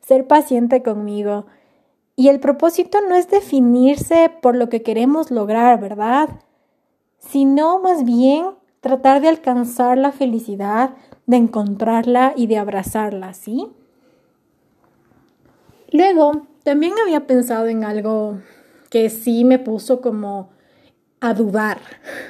ser 0.00 0.26
paciente 0.26 0.82
conmigo. 0.82 1.46
Y 2.16 2.28
el 2.28 2.40
propósito 2.40 2.98
no 3.08 3.14
es 3.14 3.30
definirse 3.30 4.30
por 4.42 4.56
lo 4.56 4.68
que 4.68 4.82
queremos 4.82 5.30
lograr, 5.30 5.80
¿verdad? 5.80 6.28
Sino 7.18 7.80
más 7.80 8.04
bien 8.04 8.46
tratar 8.80 9.20
de 9.22 9.28
alcanzar 9.28 9.96
la 9.96 10.12
felicidad, 10.12 10.94
de 11.26 11.36
encontrarla 11.36 12.34
y 12.36 12.46
de 12.46 12.58
abrazarla, 12.58 13.32
¿sí? 13.32 13.68
Luego, 15.92 16.46
también 16.62 16.92
había 17.02 17.26
pensado 17.26 17.68
en 17.68 17.84
algo 17.84 18.38
que 18.90 19.08
sí 19.08 19.44
me 19.44 19.58
puso 19.58 20.00
como 20.00 20.50
a 21.20 21.34
dudar, 21.34 21.78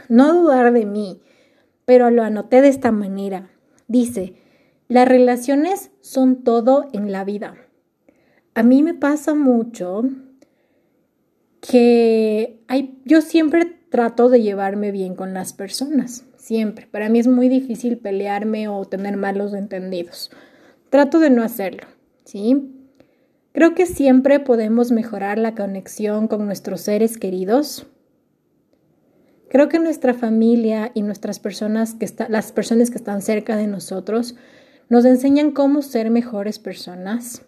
no 0.08 0.32
dudar 0.32 0.72
de 0.72 0.86
mí, 0.86 1.20
pero 1.90 2.08
lo 2.12 2.22
anoté 2.22 2.62
de 2.62 2.68
esta 2.68 2.92
manera. 2.92 3.50
Dice, 3.88 4.34
las 4.86 5.08
relaciones 5.08 5.90
son 6.00 6.44
todo 6.44 6.86
en 6.92 7.10
la 7.10 7.24
vida. 7.24 7.56
A 8.54 8.62
mí 8.62 8.84
me 8.84 8.94
pasa 8.94 9.34
mucho 9.34 10.04
que 11.60 12.60
yo 13.04 13.20
siempre 13.22 13.64
trato 13.90 14.28
de 14.28 14.40
llevarme 14.40 14.92
bien 14.92 15.16
con 15.16 15.34
las 15.34 15.52
personas 15.52 16.24
siempre. 16.36 16.86
Para 16.86 17.08
mí 17.08 17.18
es 17.18 17.26
muy 17.26 17.48
difícil 17.48 17.98
pelearme 17.98 18.68
o 18.68 18.84
tener 18.84 19.16
malos 19.16 19.52
entendidos. 19.52 20.30
Trato 20.90 21.18
de 21.18 21.30
no 21.30 21.42
hacerlo, 21.42 21.88
¿sí? 22.24 22.70
Creo 23.50 23.74
que 23.74 23.86
siempre 23.86 24.38
podemos 24.38 24.92
mejorar 24.92 25.38
la 25.38 25.56
conexión 25.56 26.28
con 26.28 26.46
nuestros 26.46 26.82
seres 26.82 27.18
queridos. 27.18 27.88
Creo 29.50 29.68
que 29.68 29.80
nuestra 29.80 30.14
familia 30.14 30.92
y 30.94 31.02
nuestras 31.02 31.40
personas 31.40 31.94
que 31.94 32.06
las 32.28 32.52
personas 32.52 32.88
que 32.88 32.98
están 32.98 33.20
cerca 33.20 33.56
de 33.56 33.66
nosotros 33.66 34.36
nos 34.88 35.04
enseñan 35.04 35.50
cómo 35.50 35.82
ser 35.82 36.08
mejores 36.08 36.60
personas, 36.60 37.42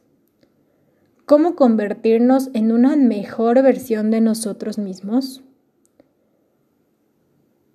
cómo 1.27 1.55
convertirnos 1.55 2.51
en 2.55 2.73
una 2.73 2.97
mejor 2.97 3.63
versión 3.63 4.11
de 4.11 4.21
nosotros 4.21 4.79
mismos. 4.79 5.45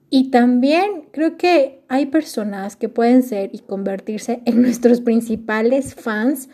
Y 0.10 0.30
también 0.30 1.04
creo 1.12 1.38
que 1.38 1.86
hay 1.88 2.08
personas 2.08 2.76
que 2.76 2.90
pueden 2.90 3.24
ser 3.24 3.52
y 3.54 3.60
convertirse 3.60 4.42
en 4.44 4.62
nuestros 4.62 5.00
principales 5.00 5.96
fans 5.96 6.50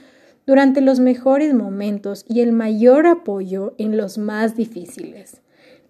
durante 0.45 0.79
los 0.79 0.99
mejores 0.99 1.55
momentos 1.55 2.23
y 2.29 2.41
el 2.41 2.51
mayor 2.51 3.07
apoyo 3.07 3.73
en 3.79 3.97
los 3.97 4.19
más 4.19 4.55
difíciles. 4.55 5.42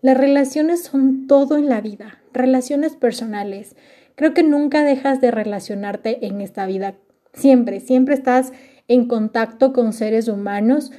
Las 0.04 0.18
relaciones 0.18 0.84
son 0.84 1.28
todo 1.28 1.56
en 1.56 1.70
la 1.70 1.80
vida, 1.80 2.20
relaciones 2.34 2.98
personales. 2.98 3.78
Creo 4.16 4.34
que 4.34 4.44
nunca 4.44 4.84
dejas 4.84 5.22
de 5.22 5.32
relacionarte 5.32 6.28
en 6.28 6.42
esta 6.42 6.66
vida. 6.66 6.96
Siempre, 7.32 7.80
siempre 7.80 8.14
estás 8.14 8.52
en 8.90 9.08
contacto 9.08 9.72
con 9.72 9.94
seres 9.94 10.28
humanos 10.28 10.92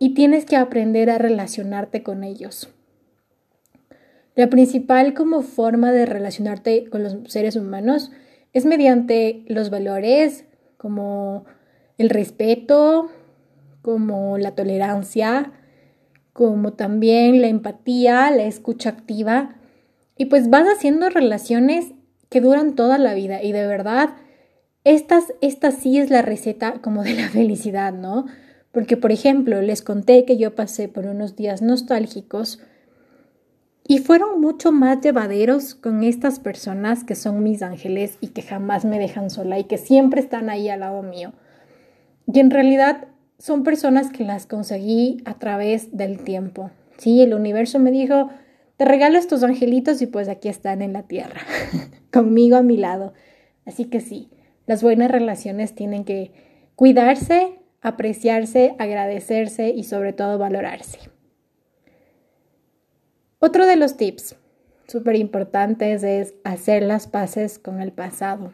y 0.00 0.14
tienes 0.14 0.46
que 0.46 0.56
aprender 0.56 1.10
a 1.10 1.18
relacionarte 1.18 2.02
con 2.02 2.24
ellos. 2.24 2.68
La 4.34 4.50
principal 4.50 5.14
como 5.14 5.42
forma 5.42 5.92
de 5.92 6.04
relacionarte 6.04 6.90
con 6.90 7.04
los 7.04 7.18
seres 7.28 7.54
humanos 7.54 8.10
es 8.52 8.66
mediante 8.66 9.44
los 9.46 9.70
valores 9.70 10.44
como 10.76 11.44
el 11.98 12.10
respeto, 12.10 13.12
como 13.80 14.38
la 14.38 14.56
tolerancia, 14.56 15.52
como 16.40 16.72
también 16.72 17.42
la 17.42 17.48
empatía, 17.48 18.30
la 18.30 18.44
escucha 18.44 18.88
activa. 18.88 19.56
Y 20.16 20.24
pues 20.24 20.48
vas 20.48 20.66
haciendo 20.74 21.10
relaciones 21.10 21.92
que 22.30 22.40
duran 22.40 22.74
toda 22.74 22.96
la 22.96 23.12
vida 23.12 23.42
y 23.42 23.52
de 23.52 23.66
verdad, 23.66 24.14
esta 24.84 25.70
sí 25.70 25.98
es 25.98 26.08
la 26.08 26.22
receta 26.22 26.80
como 26.80 27.02
de 27.02 27.12
la 27.12 27.28
felicidad, 27.32 27.92
¿no? 27.92 28.24
Porque, 28.72 28.96
por 28.96 29.12
ejemplo, 29.12 29.60
les 29.60 29.82
conté 29.82 30.24
que 30.24 30.38
yo 30.38 30.54
pasé 30.54 30.88
por 30.88 31.04
unos 31.04 31.36
días 31.36 31.60
nostálgicos 31.60 32.58
y 33.86 33.98
fueron 33.98 34.40
mucho 34.40 34.72
más 34.72 35.02
llevaderos 35.02 35.74
con 35.74 36.02
estas 36.02 36.38
personas 36.38 37.04
que 37.04 37.16
son 37.16 37.42
mis 37.42 37.60
ángeles 37.60 38.16
y 38.22 38.28
que 38.28 38.40
jamás 38.40 38.86
me 38.86 38.98
dejan 38.98 39.28
sola 39.28 39.58
y 39.58 39.64
que 39.64 39.76
siempre 39.76 40.22
están 40.22 40.48
ahí 40.48 40.70
al 40.70 40.80
lado 40.80 41.02
mío. 41.02 41.34
Y 42.32 42.40
en 42.40 42.50
realidad 42.50 43.08
son 43.40 43.62
personas 43.64 44.10
que 44.10 44.22
las 44.22 44.46
conseguí 44.46 45.22
a 45.24 45.34
través 45.38 45.96
del 45.96 46.22
tiempo. 46.22 46.70
Sí, 46.98 47.22
el 47.22 47.32
universo 47.32 47.78
me 47.78 47.90
dijo, 47.90 48.28
te 48.76 48.84
regalo 48.84 49.18
estos 49.18 49.42
angelitos 49.42 50.02
y 50.02 50.06
pues 50.06 50.28
aquí 50.28 50.48
están 50.48 50.82
en 50.82 50.92
la 50.92 51.04
tierra, 51.04 51.40
conmigo 52.12 52.56
a 52.56 52.62
mi 52.62 52.76
lado. 52.76 53.14
Así 53.64 53.86
que 53.86 54.00
sí, 54.00 54.28
las 54.66 54.82
buenas 54.82 55.10
relaciones 55.10 55.74
tienen 55.74 56.04
que 56.04 56.32
cuidarse, 56.76 57.58
apreciarse, 57.80 58.74
agradecerse 58.78 59.70
y 59.70 59.84
sobre 59.84 60.12
todo 60.12 60.36
valorarse. 60.36 60.98
Otro 63.38 63.64
de 63.64 63.76
los 63.76 63.96
tips 63.96 64.36
súper 64.86 65.16
importantes 65.16 66.02
es 66.02 66.34
hacer 66.44 66.82
las 66.82 67.06
paces 67.06 67.58
con 67.58 67.80
el 67.80 67.92
pasado. 67.92 68.52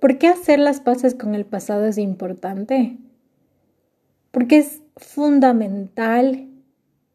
¿Por 0.00 0.18
qué 0.18 0.28
hacer 0.28 0.58
las 0.58 0.80
paces 0.80 1.14
con 1.14 1.34
el 1.34 1.46
pasado 1.46 1.86
es 1.86 1.96
importante? 1.96 2.98
Porque 4.30 4.58
es 4.58 4.82
fundamental 4.96 6.48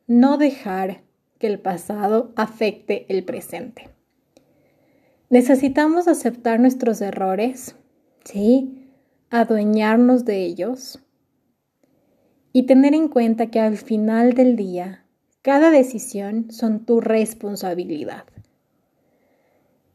no 0.07 0.37
dejar 0.37 1.03
que 1.37 1.47
el 1.47 1.59
pasado 1.59 2.33
afecte 2.35 3.05
el 3.09 3.23
presente. 3.23 3.89
Necesitamos 5.29 6.07
aceptar 6.07 6.59
nuestros 6.59 7.01
errores, 7.01 7.75
¿sí? 8.25 8.89
Adueñarnos 9.29 10.25
de 10.25 10.43
ellos 10.43 10.99
y 12.53 12.63
tener 12.63 12.93
en 12.93 13.07
cuenta 13.07 13.47
que 13.47 13.59
al 13.59 13.77
final 13.77 14.33
del 14.33 14.55
día, 14.55 15.05
cada 15.41 15.71
decisión 15.71 16.51
son 16.51 16.85
tu 16.85 16.99
responsabilidad. 16.99 18.25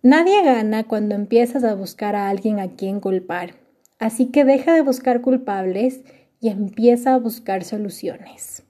Nadie 0.03 0.43
gana 0.43 0.85
cuando 0.85 1.15
empiezas 1.15 1.65
a 1.65 1.75
buscar 1.75 2.15
a 2.15 2.29
alguien 2.29 2.61
a 2.61 2.77
quien 2.77 3.01
culpar, 3.01 3.55
así 3.99 4.27
que 4.27 4.45
deja 4.45 4.75
de 4.75 4.83
buscar 4.83 5.21
culpables 5.21 6.03
y 6.41 6.49
empieza 6.49 7.15
a 7.15 7.19
buscar 7.19 7.65
soluciones. 7.65 8.63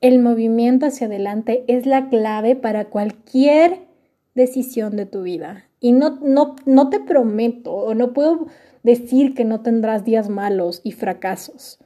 El 0.00 0.18
movimiento 0.18 0.86
hacia 0.86 1.06
adelante 1.06 1.64
es 1.68 1.86
la 1.86 2.08
clave 2.10 2.54
para 2.54 2.86
cualquier 2.86 3.86
decisión 4.34 4.96
de 4.96 5.06
tu 5.06 5.22
vida. 5.22 5.64
Y 5.80 5.92
no, 5.92 6.18
no, 6.20 6.56
no 6.66 6.90
te 6.90 7.00
prometo 7.00 7.72
o 7.72 7.94
no 7.94 8.12
puedo 8.12 8.46
decir 8.82 9.34
que 9.34 9.44
no 9.44 9.62
tendrás 9.62 10.04
días 10.04 10.28
malos 10.28 10.80
y 10.84 10.92
fracasos, 10.92 11.78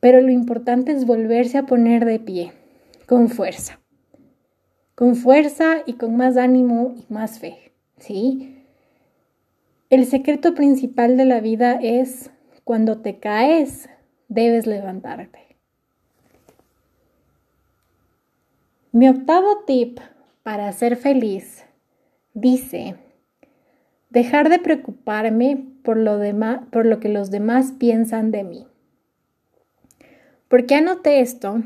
pero 0.00 0.20
lo 0.20 0.30
importante 0.30 0.92
es 0.92 1.06
volverse 1.06 1.58
a 1.58 1.66
poner 1.66 2.04
de 2.04 2.18
pie, 2.18 2.52
con 3.06 3.28
fuerza, 3.28 3.80
con 4.94 5.16
fuerza 5.16 5.82
y 5.86 5.94
con 5.94 6.16
más 6.16 6.36
ánimo 6.36 6.94
y 6.96 7.12
más 7.12 7.38
fe. 7.38 7.65
¿Sí? 7.98 8.64
El 9.88 10.06
secreto 10.06 10.54
principal 10.54 11.16
de 11.16 11.24
la 11.24 11.40
vida 11.40 11.78
es 11.80 12.30
cuando 12.64 12.98
te 12.98 13.18
caes, 13.18 13.88
debes 14.28 14.66
levantarte. 14.66 15.56
Mi 18.92 19.08
octavo 19.08 19.64
tip 19.66 20.00
para 20.42 20.72
ser 20.72 20.96
feliz 20.96 21.64
dice, 22.34 22.96
dejar 24.10 24.48
de 24.48 24.58
preocuparme 24.58 25.64
por 25.84 25.96
lo, 25.96 26.18
por 26.70 26.86
lo 26.86 26.98
que 26.98 27.08
los 27.08 27.30
demás 27.30 27.72
piensan 27.78 28.30
de 28.30 28.44
mí. 28.44 28.66
¿Por 30.48 30.66
qué 30.66 30.76
anoté 30.76 31.20
esto? 31.20 31.62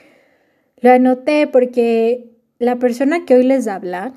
lo 0.80 0.90
anoté 0.90 1.46
porque 1.46 2.30
la 2.58 2.78
persona 2.78 3.24
que 3.26 3.34
hoy 3.34 3.44
les 3.44 3.66
habla 3.66 4.14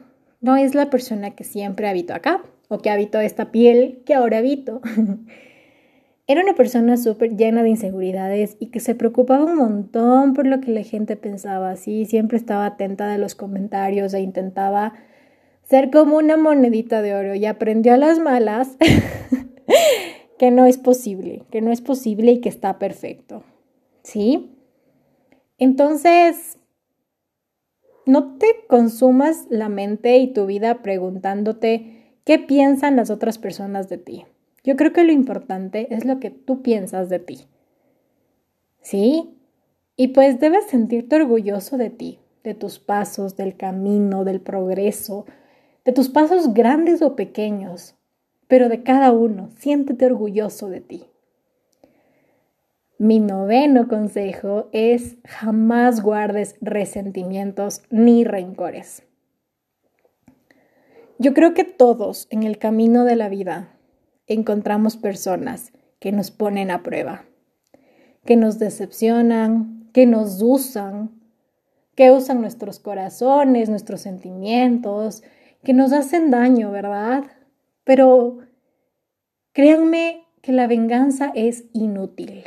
no 0.47 0.55
es 0.55 0.75
la 0.75 0.89
persona 0.89 1.31
que 1.31 1.43
siempre 1.43 1.89
habito 1.89 2.13
acá 2.13 2.41
o 2.69 2.77
que 2.77 2.89
habitó 2.89 3.19
esta 3.19 3.51
piel 3.51 4.01
que 4.05 4.13
ahora 4.13 4.37
habito. 4.37 4.79
Era 6.25 6.41
una 6.41 6.53
persona 6.53 6.95
súper 6.95 7.35
llena 7.35 7.63
de 7.63 7.69
inseguridades 7.69 8.55
y 8.57 8.67
que 8.67 8.79
se 8.79 8.95
preocupaba 8.95 9.43
un 9.43 9.57
montón 9.57 10.33
por 10.33 10.47
lo 10.47 10.61
que 10.61 10.71
la 10.71 10.83
gente 10.83 11.17
pensaba. 11.17 11.71
Así, 11.71 12.05
siempre 12.05 12.37
estaba 12.37 12.65
atenta 12.65 13.09
de 13.09 13.17
los 13.17 13.35
comentarios 13.35 14.13
e 14.13 14.21
intentaba 14.21 14.93
ser 15.63 15.91
como 15.91 16.15
una 16.15 16.37
monedita 16.37 17.01
de 17.01 17.13
oro 17.13 17.35
y 17.35 17.45
aprendió 17.45 17.93
a 17.93 17.97
las 17.97 18.17
malas 18.17 18.77
que 20.39 20.49
no 20.49 20.65
es 20.65 20.77
posible, 20.77 21.43
que 21.51 21.59
no 21.59 21.73
es 21.73 21.81
posible 21.81 22.31
y 22.31 22.39
que 22.39 22.47
está 22.47 22.79
perfecto. 22.79 23.43
¿Sí? 24.01 24.55
Entonces, 25.57 26.57
no 28.07 28.37
te 28.37 28.47
consumas 28.67 29.45
la 29.49 29.69
mente 29.69 30.17
y 30.17 30.33
tu 30.33 30.45
vida 30.45 30.81
preguntándote 30.81 32.15
qué 32.23 32.39
piensan 32.39 32.95
las 32.95 33.09
otras 33.09 33.37
personas 33.37 33.89
de 33.89 33.97
ti. 33.97 34.25
Yo 34.63 34.75
creo 34.75 34.93
que 34.93 35.03
lo 35.03 35.11
importante 35.11 35.93
es 35.93 36.05
lo 36.05 36.19
que 36.19 36.29
tú 36.29 36.61
piensas 36.61 37.09
de 37.09 37.19
ti. 37.19 37.47
¿Sí? 38.81 39.37
Y 39.95 40.09
pues 40.09 40.39
debes 40.39 40.65
sentirte 40.65 41.15
orgulloso 41.15 41.77
de 41.77 41.89
ti, 41.89 42.19
de 42.43 42.53
tus 42.53 42.79
pasos, 42.79 43.35
del 43.35 43.57
camino, 43.57 44.23
del 44.23 44.41
progreso, 44.41 45.25
de 45.85 45.91
tus 45.91 46.09
pasos 46.09 46.53
grandes 46.53 47.01
o 47.01 47.15
pequeños, 47.15 47.95
pero 48.47 48.69
de 48.69 48.83
cada 48.83 49.11
uno, 49.11 49.49
siéntete 49.57 50.05
orgulloso 50.05 50.69
de 50.69 50.81
ti. 50.81 51.05
Mi 52.99 53.19
noveno 53.19 53.87
consejo 53.87 54.69
es 54.71 55.17
jamás 55.23 56.01
guardes 56.01 56.55
resentimientos 56.61 57.83
ni 57.91 58.23
rencores. 58.23 59.03
Yo 61.19 61.35
creo 61.35 61.53
que 61.53 61.63
todos 61.63 62.27
en 62.31 62.41
el 62.41 62.57
camino 62.57 63.05
de 63.05 63.15
la 63.15 63.29
vida 63.29 63.77
encontramos 64.25 64.97
personas 64.97 65.73
que 65.99 66.11
nos 66.11 66.31
ponen 66.31 66.71
a 66.71 66.81
prueba, 66.81 67.25
que 68.25 68.35
nos 68.35 68.57
decepcionan, 68.57 69.89
que 69.93 70.05
nos 70.05 70.41
usan, 70.41 71.11
que 71.95 72.11
usan 72.11 72.41
nuestros 72.41 72.79
corazones, 72.79 73.69
nuestros 73.69 74.01
sentimientos, 74.01 75.23
que 75.63 75.73
nos 75.73 75.93
hacen 75.93 76.29
daño, 76.29 76.71
¿verdad? 76.71 77.25
Pero 77.83 78.39
créanme 79.53 80.26
que 80.47 80.53
la 80.53 80.65
venganza 80.65 81.33
es 81.35 81.65
inútil. 81.73 82.45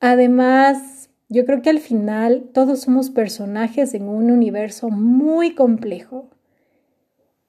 Además, 0.00 1.10
yo 1.28 1.44
creo 1.44 1.60
que 1.60 1.68
al 1.68 1.80
final 1.80 2.48
todos 2.54 2.80
somos 2.80 3.10
personajes 3.10 3.92
en 3.92 4.08
un 4.08 4.30
universo 4.30 4.88
muy 4.88 5.54
complejo. 5.54 6.30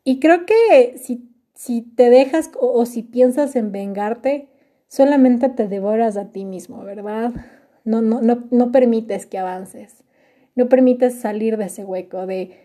Y 0.04 0.20
creo 0.20 0.46
que 0.46 0.98
si, 0.98 1.34
si 1.54 1.84
te 1.84 2.10
dejas 2.10 2.52
o, 2.60 2.86
si 2.86 3.02
piensas 3.02 3.56
en 3.56 3.72
vengarte, 3.72 4.50
solamente 4.90 5.48
te 5.48 5.70
devoras 5.70 6.18
a 6.18 6.34
ti 6.34 6.44
mismo, 6.44 6.84
¿verdad? 6.84 7.32
No, 7.86 8.02
no, 8.02 8.22
no, 8.22 8.44
no 8.52 8.74
permites 8.74 9.26
que 9.26 9.38
avances. 9.38 10.04
No 10.56 10.68
permites 10.68 11.16
salir 11.16 11.56
de 11.56 11.68
ese 11.68 11.86
hueco, 11.86 12.28
de, 12.28 12.58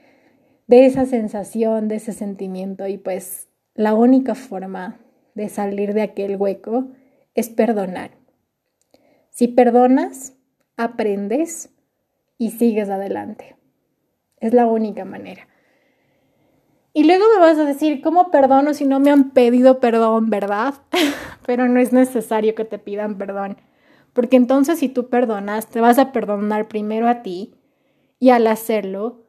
de 0.66 0.86
esa 0.86 1.06
sensación, 1.06 1.86
de 1.86 1.94
ese 1.94 2.12
sentimiento. 2.12 2.88
Y 2.88 2.98
pues 2.98 3.46
la 3.76 3.94
única 3.94 4.34
forma 4.34 4.98
de 5.36 5.50
salir 5.50 5.92
de 5.92 6.02
aquel 6.02 6.36
hueco 6.36 6.88
es 7.34 7.50
perdonar. 7.50 8.12
Si 9.30 9.48
perdonas, 9.48 10.34
aprendes 10.78 11.70
y 12.38 12.52
sigues 12.52 12.88
adelante. 12.88 13.54
Es 14.38 14.54
la 14.54 14.66
única 14.66 15.04
manera. 15.04 15.46
Y 16.94 17.04
luego 17.04 17.26
me 17.34 17.40
vas 17.40 17.58
a 17.58 17.66
decir, 17.66 18.00
¿cómo 18.00 18.30
perdono 18.30 18.72
si 18.72 18.86
no 18.86 18.98
me 18.98 19.10
han 19.10 19.32
pedido 19.32 19.78
perdón, 19.78 20.30
verdad? 20.30 20.74
Pero 21.46 21.68
no 21.68 21.78
es 21.78 21.92
necesario 21.92 22.54
que 22.54 22.64
te 22.64 22.78
pidan 22.78 23.18
perdón. 23.18 23.58
Porque 24.14 24.38
entonces 24.38 24.78
si 24.78 24.88
tú 24.88 25.10
perdonas, 25.10 25.66
te 25.66 25.82
vas 25.82 25.98
a 25.98 26.12
perdonar 26.12 26.66
primero 26.66 27.08
a 27.08 27.20
ti 27.20 27.54
y 28.18 28.30
al 28.30 28.46
hacerlo, 28.46 29.26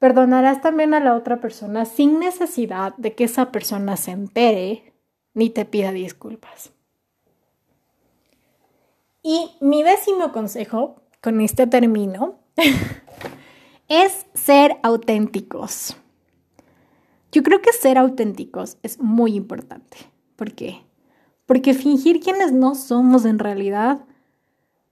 perdonarás 0.00 0.60
también 0.60 0.92
a 0.92 0.98
la 0.98 1.14
otra 1.14 1.40
persona 1.40 1.84
sin 1.84 2.18
necesidad 2.18 2.96
de 2.96 3.14
que 3.14 3.22
esa 3.22 3.52
persona 3.52 3.96
se 3.96 4.10
entere 4.10 4.95
ni 5.36 5.50
te 5.50 5.66
pida 5.66 5.92
disculpas. 5.92 6.72
Y 9.22 9.50
mi 9.60 9.82
décimo 9.82 10.32
consejo, 10.32 11.02
con 11.20 11.42
este 11.42 11.66
término, 11.66 12.38
es 13.88 14.26
ser 14.32 14.78
auténticos. 14.82 15.96
Yo 17.32 17.42
creo 17.42 17.60
que 17.60 17.72
ser 17.74 17.98
auténticos 17.98 18.78
es 18.82 18.98
muy 18.98 19.34
importante. 19.34 19.98
¿Por 20.36 20.52
qué? 20.52 20.80
Porque 21.44 21.74
fingir 21.74 22.20
quienes 22.20 22.52
no 22.52 22.74
somos 22.74 23.26
en 23.26 23.38
realidad 23.38 24.06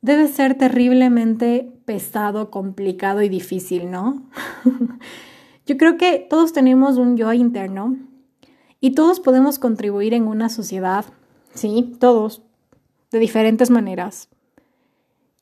debe 0.02 0.28
ser 0.28 0.58
terriblemente 0.58 1.72
pesado, 1.86 2.50
complicado 2.50 3.22
y 3.22 3.30
difícil, 3.30 3.90
¿no? 3.90 4.28
Yo 5.66 5.78
creo 5.78 5.96
que 5.96 6.18
todos 6.18 6.52
tenemos 6.52 6.98
un 6.98 7.16
yo 7.16 7.32
interno 7.32 7.96
y 8.84 8.90
todos 8.90 9.18
podemos 9.18 9.58
contribuir 9.58 10.12
en 10.12 10.28
una 10.28 10.50
sociedad, 10.50 11.06
¿sí? 11.54 11.96
Todos, 12.00 12.42
de 13.10 13.18
diferentes 13.18 13.70
maneras. 13.70 14.28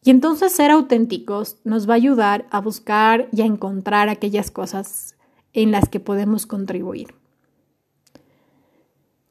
Y 0.05 0.11
entonces 0.11 0.53
ser 0.53 0.71
auténticos 0.71 1.57
nos 1.65 1.89
va 1.89 1.95
a 1.95 1.97
ayudar 1.97 2.47
a 2.53 2.61
buscar 2.61 3.29
y 3.33 3.43
a 3.43 3.47
encontrar 3.47 4.09
aquellas 4.09 4.53
cosas 4.53 5.17
en 5.55 5.73
las 5.73 5.89
que 5.89 5.99
podemos 5.99 6.47
contribuir. 6.47 7.17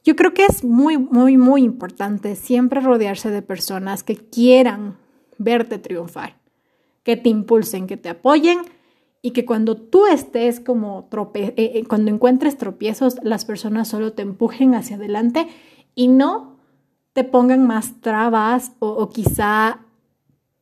Yo 0.04 0.14
creo 0.14 0.34
que 0.34 0.44
es 0.44 0.62
muy, 0.62 0.98
muy, 0.98 1.38
muy 1.38 1.62
importante 1.62 2.36
siempre 2.36 2.82
rodearse 2.82 3.30
de 3.30 3.40
personas 3.40 4.02
que 4.02 4.16
quieran 4.16 4.98
verte 5.38 5.78
triunfar, 5.78 6.36
que 7.02 7.16
te 7.16 7.30
impulsen, 7.30 7.86
que 7.86 7.96
te 7.96 8.10
apoyen 8.10 8.58
y 9.22 9.30
que 9.30 9.46
cuando 9.46 9.76
tú 9.76 10.06
estés 10.06 10.58
como 10.58 11.06
trope 11.08 11.54
eh, 11.56 11.72
eh, 11.74 11.84
cuando 11.86 12.10
encuentres 12.10 12.58
tropiezos, 12.58 13.16
las 13.22 13.44
personas 13.44 13.86
solo 13.86 14.12
te 14.12 14.22
empujen 14.22 14.74
hacia 14.74 14.96
adelante 14.96 15.46
y 15.94 16.08
no 16.08 16.56
te 17.12 17.22
pongan 17.22 17.66
más 17.66 18.00
trabas 18.00 18.72
o, 18.80 19.08
quizá 19.10 19.80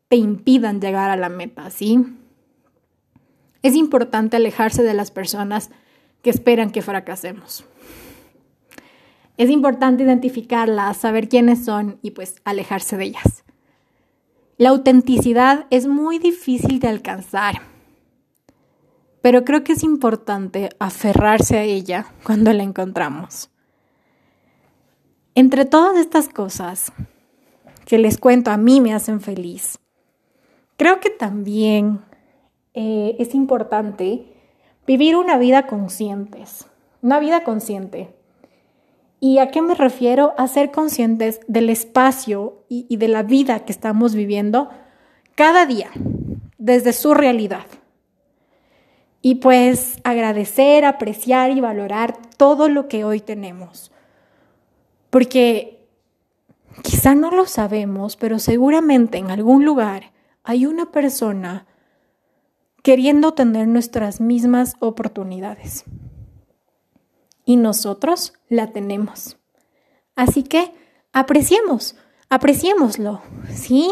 te 0.08 0.16
impidan 0.16 0.80
llegar 0.80 1.10
a 1.10 1.16
la 1.16 1.28
meta, 1.28 1.70
¿sí? 1.70 2.04
Es 3.62 3.76
importante 3.76 4.36
alejarse 4.36 4.82
de 4.82 4.94
las 4.94 5.10
personas 5.10 5.70
que 6.22 6.30
esperan 6.30 6.70
que 6.70 6.82
fracasemos. 6.82 7.64
Es 9.36 9.48
importante 9.48 10.02
identificarlas, 10.02 10.96
saber 10.96 11.28
quiénes 11.28 11.64
son 11.64 11.98
y 12.02 12.10
pues 12.10 12.42
alejarse 12.44 12.96
de 12.96 13.04
ellas. 13.04 13.44
La 14.58 14.70
autenticidad 14.70 15.66
es 15.70 15.86
muy 15.86 16.18
difícil 16.18 16.80
de 16.80 16.88
alcanzar, 16.88 17.69
pero 19.22 19.44
creo 19.44 19.64
que 19.64 19.72
es 19.72 19.82
importante 19.82 20.70
aferrarse 20.78 21.58
a 21.58 21.62
ella 21.62 22.06
cuando 22.24 22.52
la 22.52 22.62
encontramos. 22.62 23.50
Entre 25.34 25.64
todas 25.64 25.96
estas 25.96 26.28
cosas 26.28 26.92
que 27.86 27.98
les 27.98 28.18
cuento 28.18 28.50
a 28.50 28.56
mí 28.56 28.80
me 28.80 28.94
hacen 28.94 29.20
feliz, 29.20 29.78
creo 30.76 31.00
que 31.00 31.10
también 31.10 32.00
eh, 32.74 33.16
es 33.18 33.34
importante 33.34 34.26
vivir 34.86 35.16
una 35.16 35.38
vida 35.38 35.66
conscientes, 35.66 36.66
una 37.02 37.20
vida 37.20 37.44
consciente. 37.44 38.14
¿Y 39.20 39.38
a 39.38 39.50
qué 39.50 39.60
me 39.60 39.74
refiero? 39.74 40.32
A 40.38 40.48
ser 40.48 40.70
conscientes 40.70 41.40
del 41.46 41.68
espacio 41.68 42.64
y, 42.68 42.96
de 42.96 43.08
la 43.08 43.22
vida 43.22 43.64
que 43.64 43.72
estamos 43.72 44.14
viviendo 44.14 44.70
cada 45.34 45.66
día, 45.66 45.90
desde 46.58 46.92
su 46.92 47.12
realidad. 47.12 47.66
Y 49.22 49.36
pues 49.36 49.98
agradecer, 50.02 50.84
apreciar 50.84 51.50
y 51.50 51.60
valorar 51.60 52.16
todo 52.36 52.68
lo 52.68 52.88
que 52.88 53.04
hoy 53.04 53.20
tenemos. 53.20 53.92
Porque 55.10 55.86
quizá 56.82 57.14
no 57.14 57.30
lo 57.30 57.46
sabemos, 57.46 58.16
pero 58.16 58.38
seguramente 58.38 59.18
en 59.18 59.30
algún 59.30 59.64
lugar 59.64 60.12
hay 60.42 60.66
una 60.66 60.90
persona 60.90 61.66
queriendo 62.82 63.34
tener 63.34 63.68
nuestras 63.68 64.20
mismas 64.20 64.74
oportunidades 64.80 65.84
y 67.44 67.56
nosotros 67.56 68.32
la 68.48 68.72
tenemos. 68.72 69.36
Así 70.16 70.42
que 70.42 70.72
apreciemos, 71.12 71.96
apreciémoslo, 72.28 73.22
¿sí? 73.52 73.90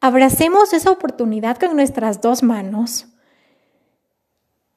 Abracemos 0.00 0.72
esa 0.72 0.90
oportunidad 0.90 1.58
con 1.58 1.74
nuestras 1.74 2.20
dos 2.20 2.42
manos 2.42 3.06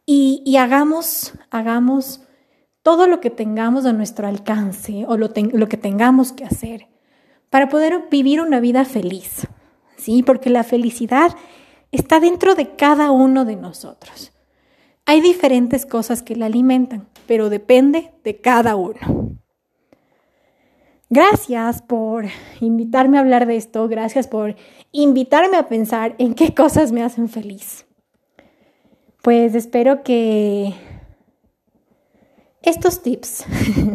y, 0.05 0.55
hagamos, 0.57 1.33
hagamos 1.49 2.21
todo 2.83 3.07
lo 3.07 3.19
que 3.19 3.29
tengamos 3.29 3.85
a 3.85 3.93
nuestro 3.93 4.27
alcance 4.27 5.05
o 5.07 5.17
lo, 5.17 5.31
lo 5.35 5.67
que 5.67 5.77
tengamos 5.77 6.31
que 6.31 6.45
hacer 6.45 6.87
para 7.49 7.69
poder 7.69 8.05
vivir 8.11 8.41
una 8.41 8.59
vida 8.59 8.85
feliz, 8.85 9.47
¿sí? 9.97 10.23
Porque 10.23 10.49
la 10.49 10.63
felicidad 10.63 11.35
está 11.91 12.19
dentro 12.19 12.53
de 12.55 12.75
cada 12.75 13.11
uno 13.11 13.45
de 13.45 13.55
nosotros. 13.55 14.31
Hay 15.05 15.21
diferentes 15.21 15.85
cosas 15.85 16.21
que 16.21 16.35
la 16.35 16.47
alimentan, 16.47 17.07
pero 17.27 17.49
depende 17.49 18.11
de 18.23 18.41
cada 18.41 18.75
uno. 18.75 19.37
Gracias 21.09 21.81
por 21.83 22.25
invitarme 22.59 23.17
a 23.17 23.21
hablar 23.21 23.45
de 23.45 23.55
esto, 23.55 23.87
gracias 23.87 24.27
por 24.27 24.55
invitarme 24.91 25.57
a 25.57 25.69
pensar 25.69 26.15
en 26.17 26.33
qué 26.33 26.53
cosas 26.53 26.91
me 26.91 27.03
hacen 27.03 27.29
feliz. 27.29 27.84
Pues 29.25 29.55
espero 29.55 30.03
que 30.03 30.75
estos 32.61 33.01
tips 33.01 33.43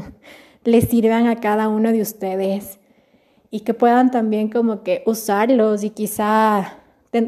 les 0.65 0.89
sirvan 0.89 1.29
a 1.29 1.37
cada 1.37 1.69
uno 1.69 1.93
de 1.93 2.03
ustedes 2.03 2.81
y 3.49 3.61
que 3.61 3.73
puedan 3.73 4.11
también 4.11 4.51
como 4.51 4.83
que 4.83 5.05
usarlos 5.07 5.85
y 5.85 5.91
quizá 5.91 6.79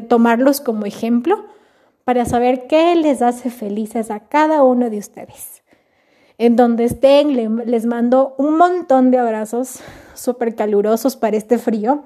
tomarlos 0.09 0.61
como 0.61 0.85
ejemplo 0.85 1.45
para 2.03 2.25
saber 2.25 2.67
qué 2.67 2.97
les 2.97 3.23
hace 3.23 3.51
felices 3.51 4.11
a 4.11 4.19
cada 4.19 4.65
uno 4.65 4.91
de 4.91 4.99
ustedes. 4.99 5.63
En 6.39 6.57
donde 6.57 6.87
estén, 6.87 7.37
les 7.71 7.87
mando 7.87 8.35
un 8.37 8.59
montón 8.59 9.13
de 9.13 9.19
abrazos 9.19 9.79
súper 10.15 10.57
calurosos 10.57 11.15
para 11.15 11.37
este 11.37 11.57
frío. 11.57 12.03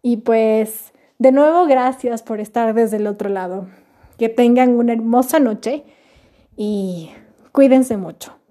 Y 0.00 0.18
pues, 0.18 0.92
de 1.18 1.32
nuevo, 1.32 1.66
gracias 1.66 2.22
por 2.22 2.38
estar 2.38 2.72
desde 2.72 2.98
el 2.98 3.08
otro 3.08 3.30
lado. 3.30 3.66
Que 4.18 4.28
tengan 4.28 4.70
una 4.70 4.92
hermosa 4.92 5.38
noche 5.38 5.84
y 6.56 7.10
cuídense 7.52 7.96
mucho. 7.96 8.41